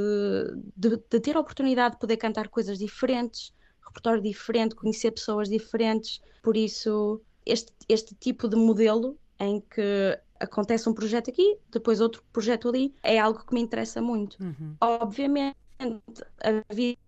[0.78, 3.52] de, de ter a oportunidade de poder cantar coisas diferentes,
[3.84, 10.88] repertório diferente, conhecer pessoas diferentes, por isso este, este tipo de modelo em que acontece
[10.88, 14.38] um projeto aqui, depois outro projeto ali, é algo que me interessa muito.
[14.40, 14.76] Uhum.
[14.80, 17.03] Obviamente, a vida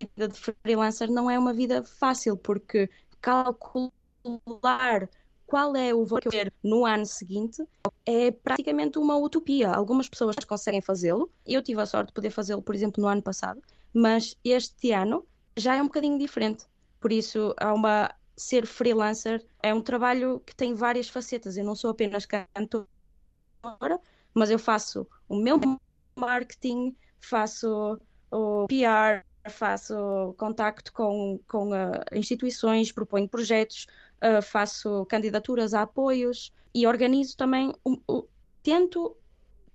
[0.00, 2.88] vida de freelancer não é uma vida fácil, porque
[3.20, 5.08] calcular
[5.46, 7.62] qual é o valor que eu ter no ano seguinte
[8.04, 9.70] é praticamente uma utopia.
[9.70, 11.30] Algumas pessoas conseguem fazê-lo.
[11.46, 15.26] Eu tive a sorte de poder fazê-lo, por exemplo, no ano passado, mas este ano
[15.56, 16.66] já é um bocadinho diferente.
[17.00, 21.56] Por isso, há uma ser freelancer é um trabalho que tem várias facetas.
[21.56, 22.86] Eu não sou apenas cantora,
[24.32, 25.58] mas eu faço o meu
[26.14, 27.98] marketing, faço
[28.30, 33.86] o PR, faço contacto com, com uh, instituições, proponho projetos,
[34.22, 38.22] uh, faço candidaturas a apoios e organizo também, um, um,
[38.62, 39.16] tento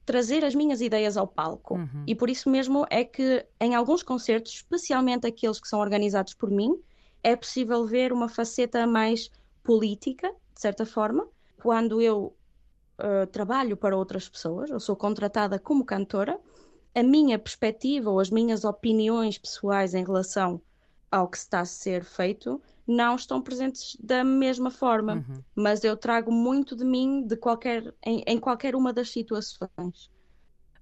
[0.06, 1.76] trazer as minhas ideias ao palco.
[1.76, 2.04] Uhum.
[2.06, 6.50] E por isso mesmo é que em alguns concertos, especialmente aqueles que são organizados por
[6.50, 6.78] mim,
[7.24, 9.32] é possível ver uma faceta mais
[9.64, 12.36] política, de certa forma, quando eu
[13.00, 16.38] uh, trabalho para outras pessoas, eu sou contratada como cantora,
[16.96, 20.62] a minha perspectiva ou as minhas opiniões pessoais em relação
[21.12, 25.44] ao que está a ser feito não estão presentes da mesma forma, uhum.
[25.56, 30.12] mas eu trago muito de mim de qualquer, em, em, qualquer uma das situações.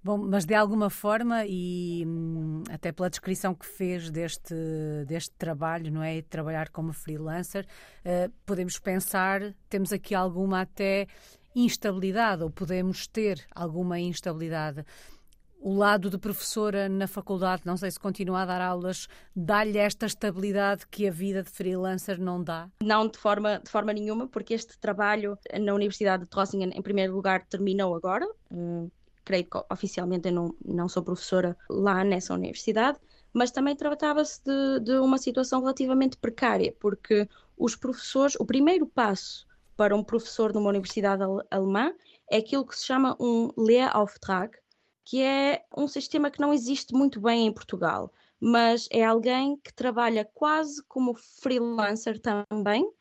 [0.03, 4.55] Bom, mas de alguma forma, e hum, até pela descrição que fez deste,
[5.05, 6.23] deste trabalho, não é?
[6.23, 7.67] Trabalhar como freelancer,
[8.03, 11.05] uh, podemos pensar, temos aqui alguma até
[11.55, 14.83] instabilidade, ou podemos ter alguma instabilidade
[15.61, 20.07] o lado de professora na faculdade, não sei se continua a dar aulas, dá-lhe esta
[20.07, 22.67] estabilidade que a vida de freelancer não dá?
[22.81, 27.13] Não, de forma, de forma nenhuma, porque este trabalho na Universidade de Trossingen, em primeiro
[27.13, 28.27] lugar, terminou agora.
[28.51, 28.89] Hum,
[29.23, 32.97] creio que oficialmente eu não, não sou professora lá nessa universidade,
[33.31, 39.47] mas também tratava-se de, de uma situação relativamente precária, porque os professores, o primeiro passo
[39.77, 41.93] para um professor numa universidade alemã
[42.29, 44.51] é aquilo que se chama um Lehrauftrag,
[45.03, 49.73] que é um sistema que não existe muito bem em Portugal, mas é alguém que
[49.73, 52.91] trabalha quase como freelancer também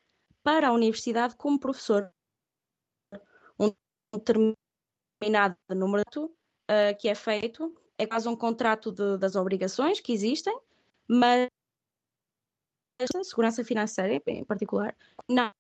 [0.43, 2.13] para a universidade como professor.
[3.59, 3.73] Um
[4.15, 10.59] determinado número uh, que é feito, é quase um contrato de, das obrigações que existem,
[11.09, 11.49] mas
[13.01, 14.95] a segurança financeira em particular
[15.29, 15.51] não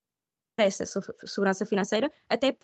[0.58, 0.84] essa
[1.26, 2.56] segurança financeira, até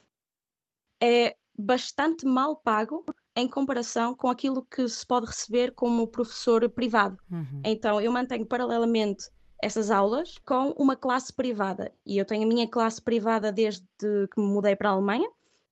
[1.02, 3.04] é bastante mal pago
[3.36, 7.18] em comparação com aquilo que se pode receber como professor privado.
[7.30, 7.60] Uhum.
[7.64, 9.28] Então, eu mantenho paralelamente
[9.62, 11.92] essas aulas com uma classe privada.
[12.04, 15.28] E eu tenho a minha classe privada desde que me mudei para a Alemanha.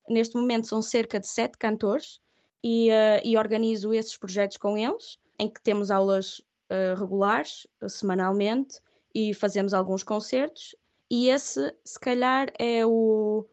[0.09, 2.21] Neste momento são cerca de sete cantores
[2.63, 6.39] e, uh, e organizo esses projetos com eles, em que temos aulas
[6.71, 8.79] uh, regulares, uh, semanalmente,
[9.15, 10.75] e fazemos alguns concertos.
[11.11, 13.47] E esse, se calhar, é o,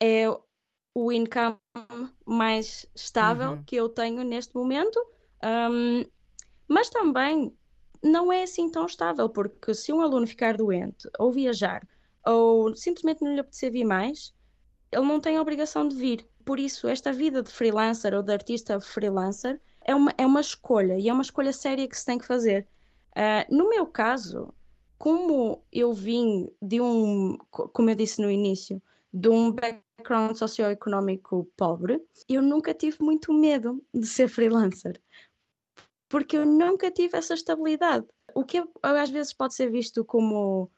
[0.00, 0.24] é
[1.04, 1.58] o income
[2.26, 3.62] mais estável uhum.
[3.64, 4.98] que eu tenho neste momento.
[5.44, 6.04] Um,
[6.66, 7.52] mas também
[8.02, 11.86] não é assim tão estável, porque se um aluno ficar doente ou viajar
[12.24, 14.34] ou simplesmente não lhe apetecer vir mais,
[14.92, 16.26] ele não tem a obrigação de vir.
[16.44, 20.98] Por isso, esta vida de freelancer ou de artista freelancer é uma, é uma escolha
[20.98, 22.66] e é uma escolha séria que se tem que fazer.
[23.12, 24.52] Uh, no meu caso,
[24.98, 28.82] como eu vim de um, como eu disse no início,
[29.18, 35.00] de um background socioeconómico pobre, eu nunca tive muito medo de ser freelancer,
[36.08, 38.06] porque eu nunca tive essa estabilidade.
[38.34, 40.70] O que às vezes pode ser visto como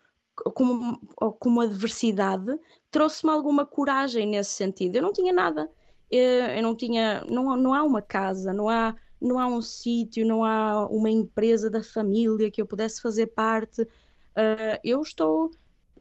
[0.55, 0.99] como,
[1.39, 2.59] como adversidade,
[2.91, 4.97] trouxe-me alguma coragem nesse sentido.
[4.97, 5.71] Eu não tinha nada.
[6.11, 10.43] Eu não tinha, não, não há uma casa, não há, não há um sítio, não
[10.45, 13.83] há uma empresa da família que eu pudesse fazer parte.
[13.83, 15.51] Uh, eu estou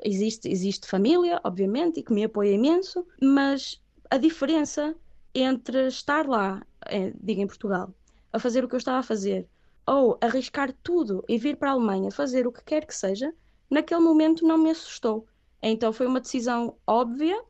[0.03, 4.95] Existe, existe família, obviamente, e que me apoia imenso, mas a diferença
[5.33, 7.93] entre estar lá, é, diga em Portugal,
[8.31, 9.47] a fazer o que eu estava a fazer,
[9.85, 13.33] ou arriscar tudo e vir para a Alemanha fazer o que quer que seja,
[13.69, 15.25] naquele momento não me assustou.
[15.61, 17.41] Então foi uma decisão óbvia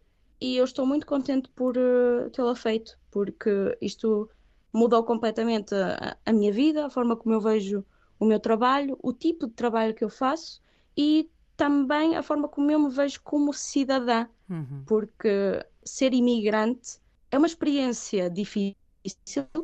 [0.41, 4.29] e eu estou muito contente por uh, tê-la feito, porque isto
[4.71, 7.85] mudou completamente a, a, minha vida, a forma como eu vejo
[8.19, 10.61] o meu trabalho, o tipo de trabalho que eu faço
[10.95, 11.29] e
[11.59, 14.81] também a forma como eu me vejo como cidadã, uhum.
[14.87, 18.77] porque ser imigrante é uma experiência difícil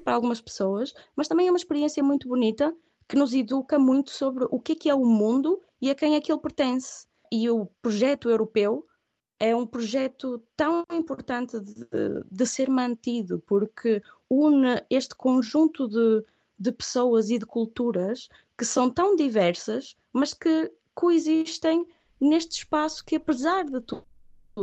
[0.03, 2.75] para algumas pessoas, mas também é uma experiência muito bonita
[3.07, 6.15] que nos educa muito sobre o que é, que é o mundo e a quem
[6.15, 7.07] é que ele pertence.
[7.31, 8.85] E o projeto europeu
[9.39, 11.85] é um projeto tão importante de,
[12.29, 16.25] de ser mantido, porque une este conjunto de,
[16.59, 18.27] de pessoas e de culturas
[18.57, 21.85] que são tão diversas, mas que coexistem
[22.19, 24.05] neste espaço que, apesar de tudo,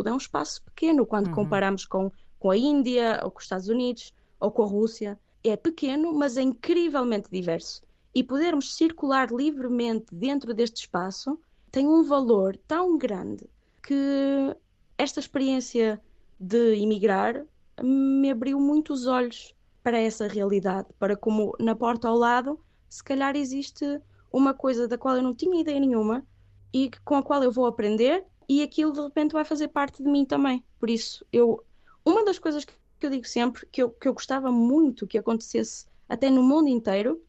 [0.08, 1.34] é um espaço pequeno quando uhum.
[1.34, 5.20] comparamos com, com a Índia, ou com os Estados Unidos, ou com a Rússia.
[5.44, 7.82] É pequeno, mas é incrivelmente diverso.
[8.14, 11.38] E podermos circular livremente dentro deste espaço
[11.70, 13.48] tem um valor tão grande
[13.82, 14.56] que
[14.98, 16.00] esta experiência
[16.38, 17.44] de emigrar
[17.82, 23.02] me abriu muito os olhos para essa realidade, para como na porta ao lado, se
[23.02, 24.00] calhar existe
[24.32, 26.26] uma coisa da qual eu não tinha ideia nenhuma
[26.72, 30.08] e com a qual eu vou aprender e aquilo de repente vai fazer parte de
[30.08, 30.64] mim também.
[30.78, 31.64] Por isso, eu
[32.04, 35.86] uma das coisas que eu digo sempre que eu, que eu gostava muito que acontecesse
[36.08, 37.22] até no mundo inteiro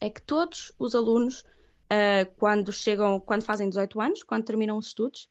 [0.00, 4.88] é que todos os alunos uh, quando chegam, quando fazem 18 anos, quando terminam os
[4.88, 5.28] estudos,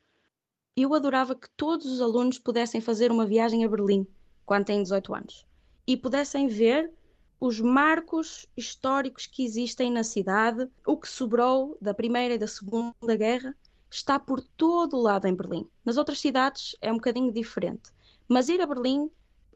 [0.76, 4.08] eu adorava que todos os alunos pudessem fazer uma viagem a Berlim
[4.46, 5.46] quando têm 18 anos
[5.88, 6.92] e pudessem ver
[7.40, 13.16] os marcos históricos que existem na cidade, o que sobrou da Primeira e da Segunda
[13.16, 13.56] Guerra,
[13.90, 15.68] está por todo o lado em Berlim.
[15.84, 17.92] Nas outras cidades é um bocadinho diferente.
[18.28, 19.10] Mas ir a Berlim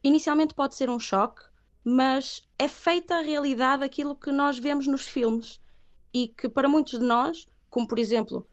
[0.03, 1.41] inicialmente pode ser um choque,
[1.83, 5.59] mas é feita a realidade aquilo que nós vemos nos filmes
[6.13, 8.47] e que para muitos de nós, como por exemplo,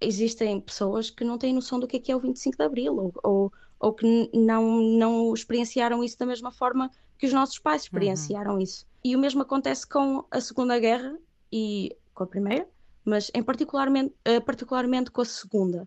[0.00, 2.96] existem pessoas que não têm noção do que é, que é o 25 de Abril
[2.96, 3.52] ou, ou,
[3.84, 7.86] ou que não, não experienciaram isso da mesma forma que os nossos pais uhum.
[7.86, 8.60] experienciaram uhum.
[8.60, 8.86] isso.
[9.04, 11.18] E o mesmo acontece com a Segunda Guerra
[11.52, 12.66] e com a Primeira,
[13.04, 15.86] mas em particularmente, uh, particularmente com a Segunda.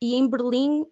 [0.00, 0.86] E em Berlim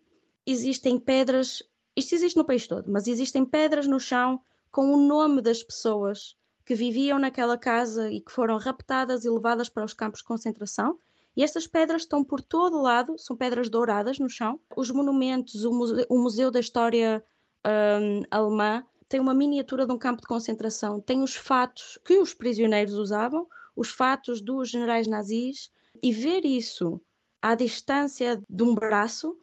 [0.46, 1.62] existem pedras,
[1.96, 6.36] isto existe no país todo, mas existem pedras no chão com o nome das pessoas
[6.66, 10.98] que viviam naquela casa e que foram raptadas e levadas para os campos de concentração.
[11.36, 14.60] E estas pedras estão por todo o lado, são pedras douradas no chão.
[14.76, 17.24] Os monumentos, o Museu, o museu da História
[17.66, 22.32] um, Alemã tem uma miniatura de um campo de concentração, tem os fatos que os
[22.32, 23.46] prisioneiros usavam,
[23.76, 25.70] os fatos dos generais nazis,
[26.02, 27.00] e ver isso
[27.40, 29.36] à distância de um braço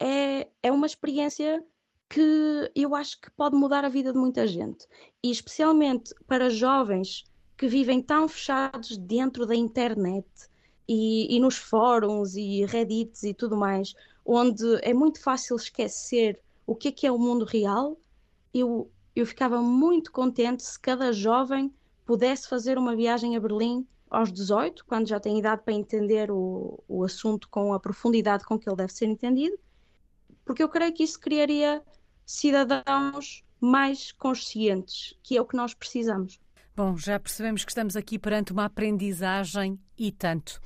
[0.00, 1.64] é, é uma experiência
[2.08, 4.86] que eu acho que pode mudar a vida de muita gente.
[5.22, 7.24] E especialmente para jovens
[7.56, 10.26] que vivem tão fechados dentro da internet
[10.88, 16.74] e, e nos fóruns e reddits e tudo mais, onde é muito fácil esquecer o
[16.74, 17.96] que é que é o mundo real,
[18.52, 21.72] eu eu ficava muito contente se cada jovem
[22.04, 26.78] pudesse fazer uma viagem a Berlim aos 18, quando já tem idade para entender o,
[26.86, 29.58] o assunto com a profundidade com que ele deve ser entendido,
[30.44, 31.82] porque eu creio que isso criaria
[32.26, 36.38] cidadãos mais conscientes, que é o que nós precisamos.
[36.76, 40.60] Bom, já percebemos que estamos aqui perante uma aprendizagem e tanto.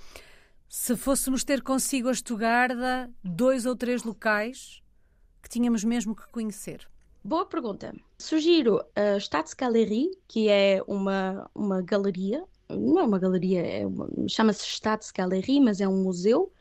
[0.69, 4.83] Se fôssemos ter consigo a Estugarda, dois ou três locais
[5.41, 6.85] que tínhamos mesmo que conhecer.
[7.23, 7.95] Boa pergunta.
[8.19, 13.83] Sugiro a Staatsgalerie, que é uma, uma galeria, não é uma galeria, é
[14.27, 16.53] chama-se Staatsgalerie, mas é um museu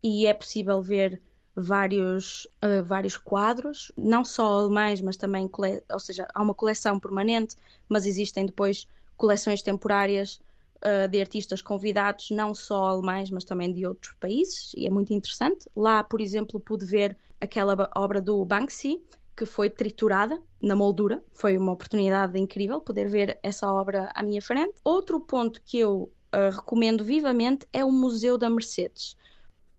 [0.00, 1.20] e é possível ver
[1.54, 5.50] vários, uh, vários quadros, não só alemães, mas também,
[5.90, 7.56] ou seja, há uma coleção permanente,
[7.88, 10.40] mas existem depois coleções temporárias
[10.78, 15.12] uh, de artistas convidados, não só alemães, mas também de outros países, e é muito
[15.12, 15.68] interessante.
[15.76, 19.02] Lá, por exemplo, pude ver aquela obra do Banksy,
[19.36, 21.22] que foi triturada na moldura.
[21.32, 24.74] Foi uma oportunidade incrível poder ver essa obra à minha frente.
[24.84, 29.16] Outro ponto que eu uh, recomendo vivamente é o Museu da Mercedes.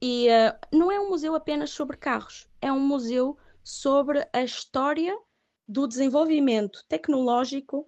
[0.05, 5.17] E uh, não é um museu apenas sobre carros, é um museu sobre a história
[5.65, 7.87] do desenvolvimento tecnológico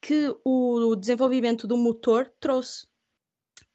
[0.00, 2.86] que o desenvolvimento do motor trouxe.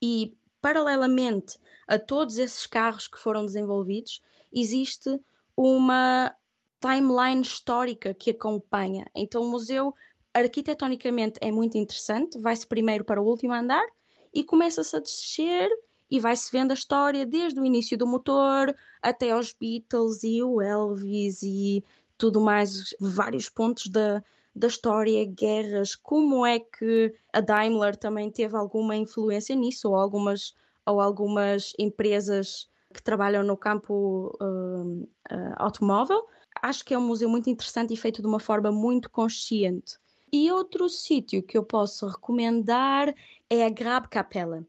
[0.02, 5.20] E, paralelamente a todos esses carros que foram desenvolvidos, existe
[5.58, 6.34] uma
[6.80, 9.06] timeline histórica que acompanha.
[9.14, 9.94] Então, o museu,
[10.34, 12.40] arquitetonicamente, é muito interessante.
[12.40, 13.86] Vai-se primeiro para o último andar
[14.34, 15.70] e começa-se a descer
[16.12, 20.62] e vai-se vendo a história desde o início do motor até aos Beatles e o
[20.62, 21.84] Elvis e
[22.18, 24.22] tudo mais, vários pontos da,
[24.54, 30.54] da história, guerras, como é que a Daimler também teve alguma influência nisso, ou algumas,
[30.86, 36.28] ou algumas empresas que trabalham no campo uh, uh, automóvel.
[36.62, 39.98] Acho que é um museu muito interessante e feito de uma forma muito consciente.
[40.32, 43.16] E outro sítio que eu posso recomendar
[43.50, 44.66] é a Grabkapelle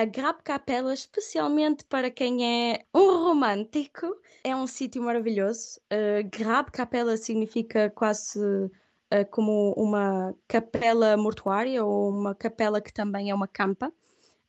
[0.00, 5.78] a Grabkapelle, especialmente para quem é um romântico, é um sítio maravilhoso.
[5.92, 8.70] Uh, Grabkapelle significa quase uh,
[9.30, 13.92] como uma capela mortuária ou uma capela que também é uma campa.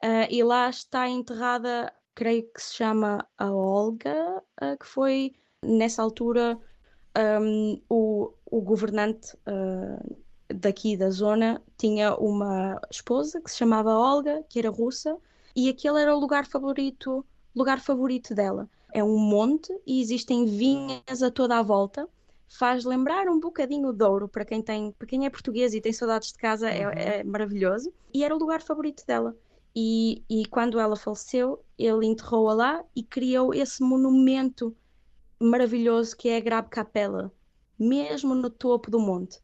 [0.02, 4.42] Uh, e lá está enterrada, creio que se chama a Olga,
[4.80, 6.58] que foi nessa altura
[7.42, 9.36] um, o, o governante
[10.56, 15.18] daqui da zona tinha uma esposa que se chamava Olga, que era russa,
[15.56, 17.26] e aquele era o lugar favorito,
[17.56, 18.70] lugar favorito dela.
[18.94, 22.08] É um monte e existem vinhas a toda a volta.
[22.50, 25.94] Faz lembrar um bocadinho de ouro para quem tem, para quem é português e tem
[25.94, 26.94] saudades de casa, é, uhum.
[26.94, 27.94] é, maravilhoso.
[28.14, 29.36] E era o lugar favorito dela.
[29.74, 34.76] E, e quando ela faleceu, ele enterrou-a lá e criou esse monumento
[35.40, 37.32] maravilhoso que é a Grab Capella,
[37.80, 39.40] mesmo no topo do monte.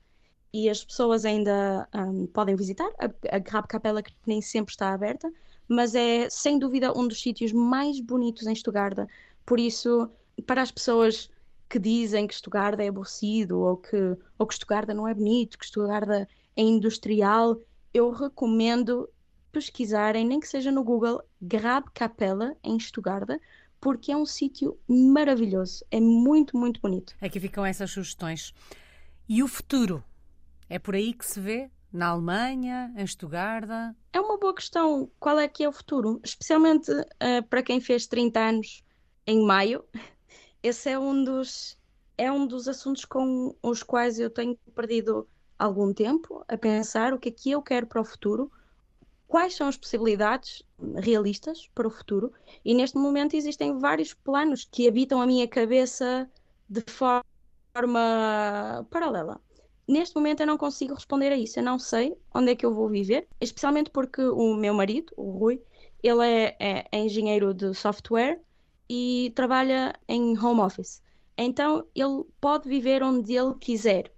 [0.54, 4.94] E as pessoas ainda um, podem visitar a, a Grab Capella, que nem sempre está
[4.94, 5.32] aberta,
[5.68, 9.08] mas é sem dúvida um dos sítios mais bonitos em Estugarda.
[9.46, 10.10] Por isso,
[10.46, 11.30] para as pessoas
[11.70, 15.66] que dizem que Estugarda é aborrecido ou que, ou que Estugarda não é bonito, que
[15.66, 17.60] Estugarda é industrial,
[17.94, 19.10] eu recomendo
[19.52, 23.40] pesquisarem, nem que seja no Google, Grab Capella em Estugarda,
[23.80, 27.16] porque é um sítio maravilhoso, é muito, muito bonito.
[27.22, 28.54] Aqui ficam essas sugestões.
[29.28, 30.04] E o futuro?
[30.70, 31.70] É por aí que se vê?
[31.92, 33.96] Na Alemanha, em Estugarda?
[34.12, 35.10] É uma boa questão.
[35.20, 36.20] Qual é que é o futuro?
[36.24, 38.84] Especialmente uh, para quem fez 30 anos
[39.26, 39.84] em maio.
[40.62, 41.78] Esse é um dos
[42.18, 45.28] é um dos assuntos com os quais eu tenho perdido
[45.58, 48.52] algum tempo a pensar o que é que eu quero para o futuro,
[49.28, 50.64] quais são as possibilidades
[50.96, 52.34] realistas para o futuro,
[52.66, 56.30] e neste momento existem vários planos que habitam a minha cabeça
[56.68, 57.24] de forma
[58.90, 59.40] paralela.
[59.88, 61.60] Neste momento eu não consigo responder a isso.
[61.60, 65.32] Eu não sei onde é que eu vou viver, especialmente porque o meu marido, o
[65.32, 65.62] Rui,
[66.04, 68.42] ele é, é, é engenheiro de software
[68.90, 71.02] e trabalha em home office.
[71.38, 74.12] Então ele pode viver onde ele quiser,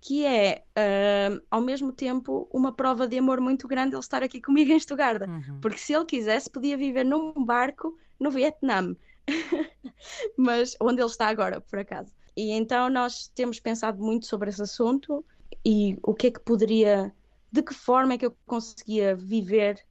[0.00, 4.40] que é uh, ao mesmo tempo uma prova de amor muito grande ele estar aqui
[4.40, 5.60] comigo em Estugarda, uhum.
[5.60, 8.94] porque se ele quisesse podia viver num barco no Vietnã,
[10.36, 12.12] mas onde ele está agora, por acaso.
[12.38, 15.24] E então nós temos pensado muito sobre esse assunto
[15.66, 17.12] e o que é que poderia,
[17.50, 19.84] de que forma é que eu conseguia viver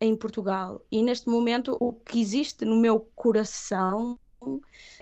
[0.00, 0.80] em Portugal.
[0.88, 4.16] E neste momento o que existe no meu coração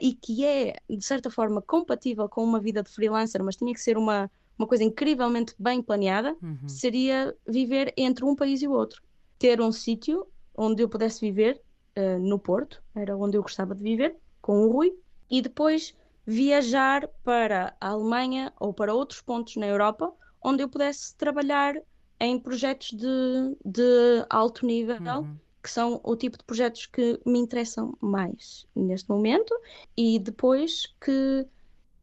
[0.00, 3.80] e que é, de certa forma, compatível com uma vida de freelancer, mas tinha que
[3.80, 6.66] ser uma, uma coisa incrivelmente bem planeada, uhum.
[6.66, 9.02] seria viver entre um país e o outro.
[9.38, 11.60] Ter um sítio onde eu pudesse viver,
[11.98, 14.96] uh, no Porto, era onde eu gostava de viver, com o Rui,
[15.30, 15.94] e depois
[16.26, 20.12] viajar para a Alemanha ou para outros pontos na Europa
[20.42, 21.74] onde eu pudesse trabalhar
[22.20, 25.36] em projetos de, de alto nível, uhum.
[25.62, 29.54] que são o tipo de projetos que me interessam mais neste momento,
[29.96, 31.46] e depois que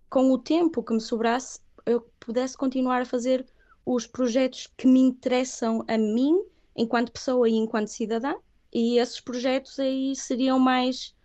[0.10, 3.46] com o tempo que me sobrasse, eu pudesse continuar a fazer
[3.86, 6.42] os projetos que me interessam a mim,
[6.76, 8.34] enquanto pessoa e enquanto cidadã,
[8.74, 11.16] e esses projetos aí seriam mais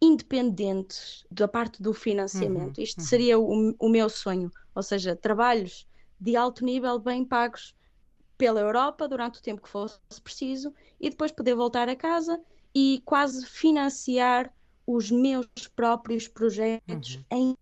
[0.00, 2.78] independentes da parte do financiamento.
[2.78, 3.06] Uhum, Isto uhum.
[3.06, 5.86] seria o, o meu sonho, ou seja, trabalhos
[6.20, 7.74] de alto nível bem pagos
[8.36, 12.40] pela Europa durante o tempo que fosse preciso e depois poder voltar a casa
[12.74, 14.52] e quase financiar
[14.86, 17.56] os meus próprios projetos uhum.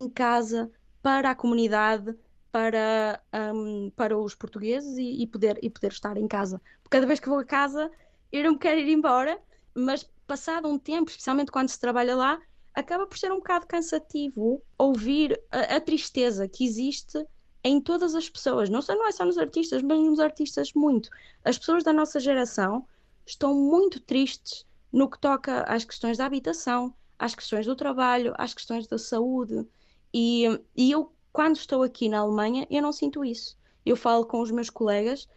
[0.00, 0.70] em casa
[1.02, 2.16] para a comunidade
[2.50, 3.22] para,
[3.54, 6.60] um, para os portugueses e, e, poder, e poder estar em casa.
[6.82, 7.90] Porque cada vez que vou a casa,
[8.30, 9.38] eu não quero ir embora,
[9.74, 12.40] mas passado um tempo, especialmente quando se trabalha lá,
[12.74, 17.22] acaba por ser um bocado cansativo ouvir a, a tristeza que existe
[17.62, 18.70] em todas as pessoas.
[18.70, 21.10] Não, só, não é só nos artistas, mas nos artistas muito.
[21.44, 22.86] As pessoas da nossa geração
[23.26, 28.54] estão muito tristes no que toca às questões da habitação, às questões do trabalho, às
[28.54, 29.66] questões da saúde.
[30.14, 33.54] E, e eu quando estou aqui na Alemanha, eu não sinto isso.
[33.84, 35.28] Eu falo com os meus colegas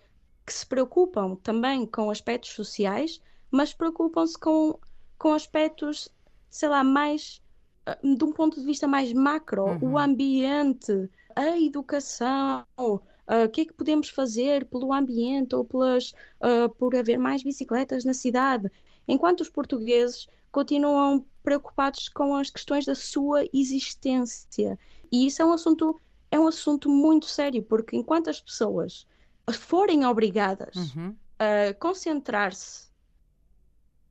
[0.46, 3.20] que se preocupam também com aspectos sociais,
[3.56, 4.78] mas preocupam-se com,
[5.18, 6.10] com aspectos,
[6.50, 7.42] sei lá, mais
[7.86, 9.94] ah, de um ponto de vista mais macro, uhum.
[9.94, 16.12] o ambiente, a educação, uh, o que é que podemos fazer pelo ambiente ou pelas,
[16.42, 18.70] uh, por haver mais bicicletas na cidade,
[19.08, 24.78] enquanto os portugueses continuam preocupados com as questões da sua existência
[25.12, 29.08] e isso é um assunto, é um assunto muito sério, porque enquanto as pessoas
[29.54, 31.16] forem obrigadas uhum.
[31.40, 32.90] a concentrar-se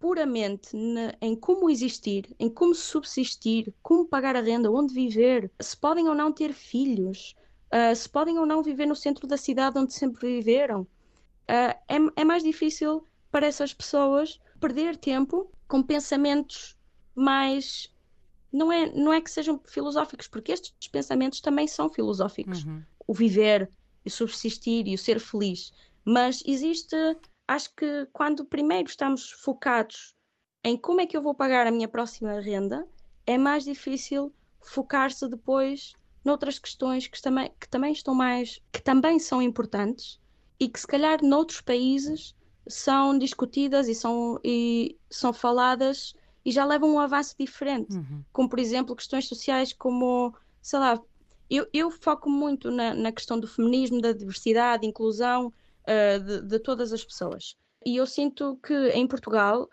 [0.04, 5.74] puramente na, em como existir, em como subsistir, como pagar a renda, onde viver, se
[5.74, 7.34] podem ou não ter filhos,
[7.72, 10.86] uh, se podem ou não viver no centro da cidade onde sempre viveram, uh,
[11.48, 13.02] é, é mais difícil
[13.32, 16.76] para essas pessoas perder tempo com pensamentos
[17.14, 17.90] mais
[18.52, 22.62] não é, não é que sejam filosóficos, porque estes pensamentos também são filosóficos.
[22.62, 22.82] Uhum.
[23.06, 23.70] O viver,
[24.04, 25.72] o subsistir e o ser feliz.
[26.04, 26.94] Mas existe,
[27.46, 30.14] acho que quando primeiro estamos focados
[30.62, 32.86] em como é que eu vou pagar a minha próxima renda,
[33.26, 35.92] é mais difícil focar-se depois
[36.24, 40.18] noutras questões que também, que também estão mais, que também são importantes
[40.58, 42.34] e que se calhar noutros países
[42.66, 46.14] são discutidas e são, e são faladas
[46.44, 48.22] e já levam um avanço diferente, uhum.
[48.32, 51.00] como por exemplo questões sociais como, sei lá,
[51.50, 55.52] eu, eu foco muito na, na, questão do feminismo, da diversidade, inclusão
[55.86, 57.56] uh, de, de todas as pessoas.
[57.84, 59.68] E eu sinto que em Portugal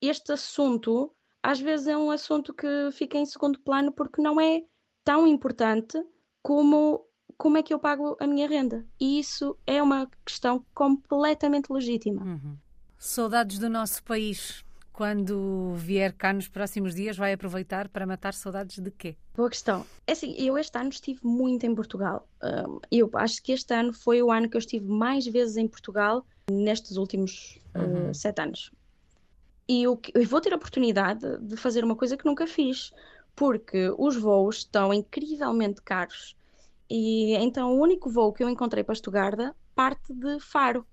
[0.00, 4.62] este assunto às vezes é um assunto que fica em segundo plano porque não é
[5.04, 6.02] tão importante
[6.42, 7.06] como
[7.36, 8.86] como é que eu pago a minha renda.
[9.00, 12.22] E isso é uma questão completamente legítima.
[12.22, 12.56] Uhum.
[12.96, 14.64] Saudades do nosso país
[14.94, 19.16] quando vier cá nos próximos dias, vai aproveitar para matar saudades de quê?
[19.34, 19.84] Boa questão.
[20.06, 22.28] É assim, eu este ano estive muito em Portugal.
[22.92, 26.24] eu acho que este ano foi o ano que eu estive mais vezes em Portugal
[26.48, 28.10] nestes últimos uhum.
[28.10, 28.70] uh, sete anos.
[29.68, 32.92] E eu, eu vou ter a oportunidade de fazer uma coisa que nunca fiz,
[33.34, 36.36] porque os voos estão incrivelmente caros.
[36.88, 40.86] E então o único voo que eu encontrei para Estugarda parte de Faro.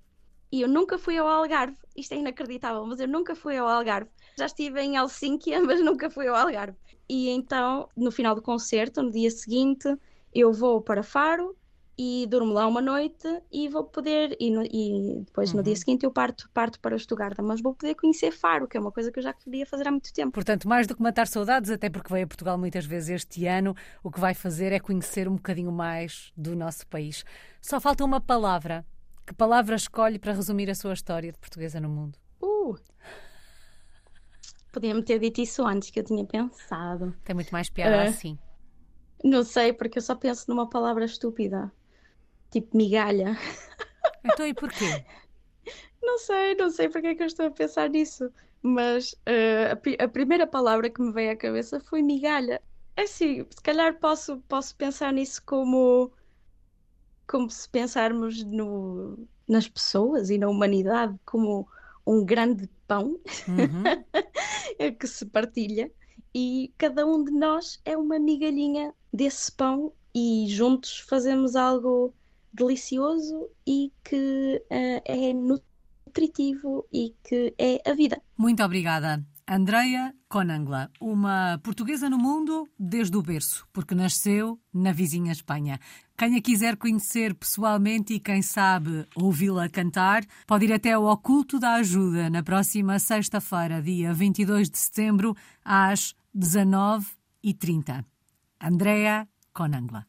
[0.52, 1.78] E eu nunca fui ao Algarve.
[1.96, 4.10] Isto é inacreditável, mas eu nunca fui ao Algarve.
[4.38, 6.78] Já estive em Helsínquia, mas nunca fui ao Algarve.
[7.08, 9.88] E então, no final do concerto, no dia seguinte,
[10.34, 11.56] eu vou para Faro
[11.98, 15.58] e durmo lá uma noite e vou poder e, no, e depois uhum.
[15.58, 15.78] no dia uhum.
[15.78, 19.12] seguinte eu parto, parto para Estugarda, mas vou poder conhecer Faro, que é uma coisa
[19.12, 20.32] que eu já queria fazer há muito tempo.
[20.32, 23.76] Portanto, mais do que matar saudades, até porque veio a Portugal muitas vezes este ano,
[24.04, 27.24] o que vai fazer é conhecer um bocadinho mais do nosso país.
[27.62, 28.86] Só falta uma palavra
[29.32, 32.20] que palavra escolhe para resumir a sua história de portuguesa no mundo?
[32.44, 32.76] Uh!
[34.74, 37.16] Podia-me ter dito isso antes, que eu tinha pensado.
[37.24, 38.38] Tem muito mais piada uh, assim.
[39.24, 41.72] Não sei, porque eu só penso numa palavra estúpida.
[42.52, 43.38] Tipo migalha.
[44.24, 45.04] Então e porquê?
[46.02, 48.32] Não sei, não sei porque é que eu estou a pensar nisso.
[48.62, 52.62] Mas uh, a, a, primeira palavra que me veio à cabeça foi migalha.
[52.96, 56.12] É assim, se calhar posso, posso pensar nisso como
[57.32, 59.18] como se pensarmos no,
[59.48, 61.66] nas pessoas e na humanidade como
[62.06, 63.18] um grande pão
[63.48, 63.84] uhum.
[65.00, 65.90] que se partilha
[66.36, 72.14] e cada um de nós é uma migalhinha desse pão e juntos fazemos algo
[72.54, 78.22] delicioso e que uh, é nutritivo e que é a vida.
[78.38, 79.26] Muito obrigada.
[79.54, 85.78] Andreia Conangla, uma portuguesa no mundo desde o berço, porque nasceu na vizinha Espanha.
[86.18, 91.60] Quem a quiser conhecer pessoalmente e quem sabe ouvi-la cantar, pode ir até ao Oculto
[91.60, 95.36] da Ajuda na próxima sexta-feira, dia 22 de setembro,
[95.66, 98.06] às 19h30.
[98.58, 100.08] Andrea Conangla.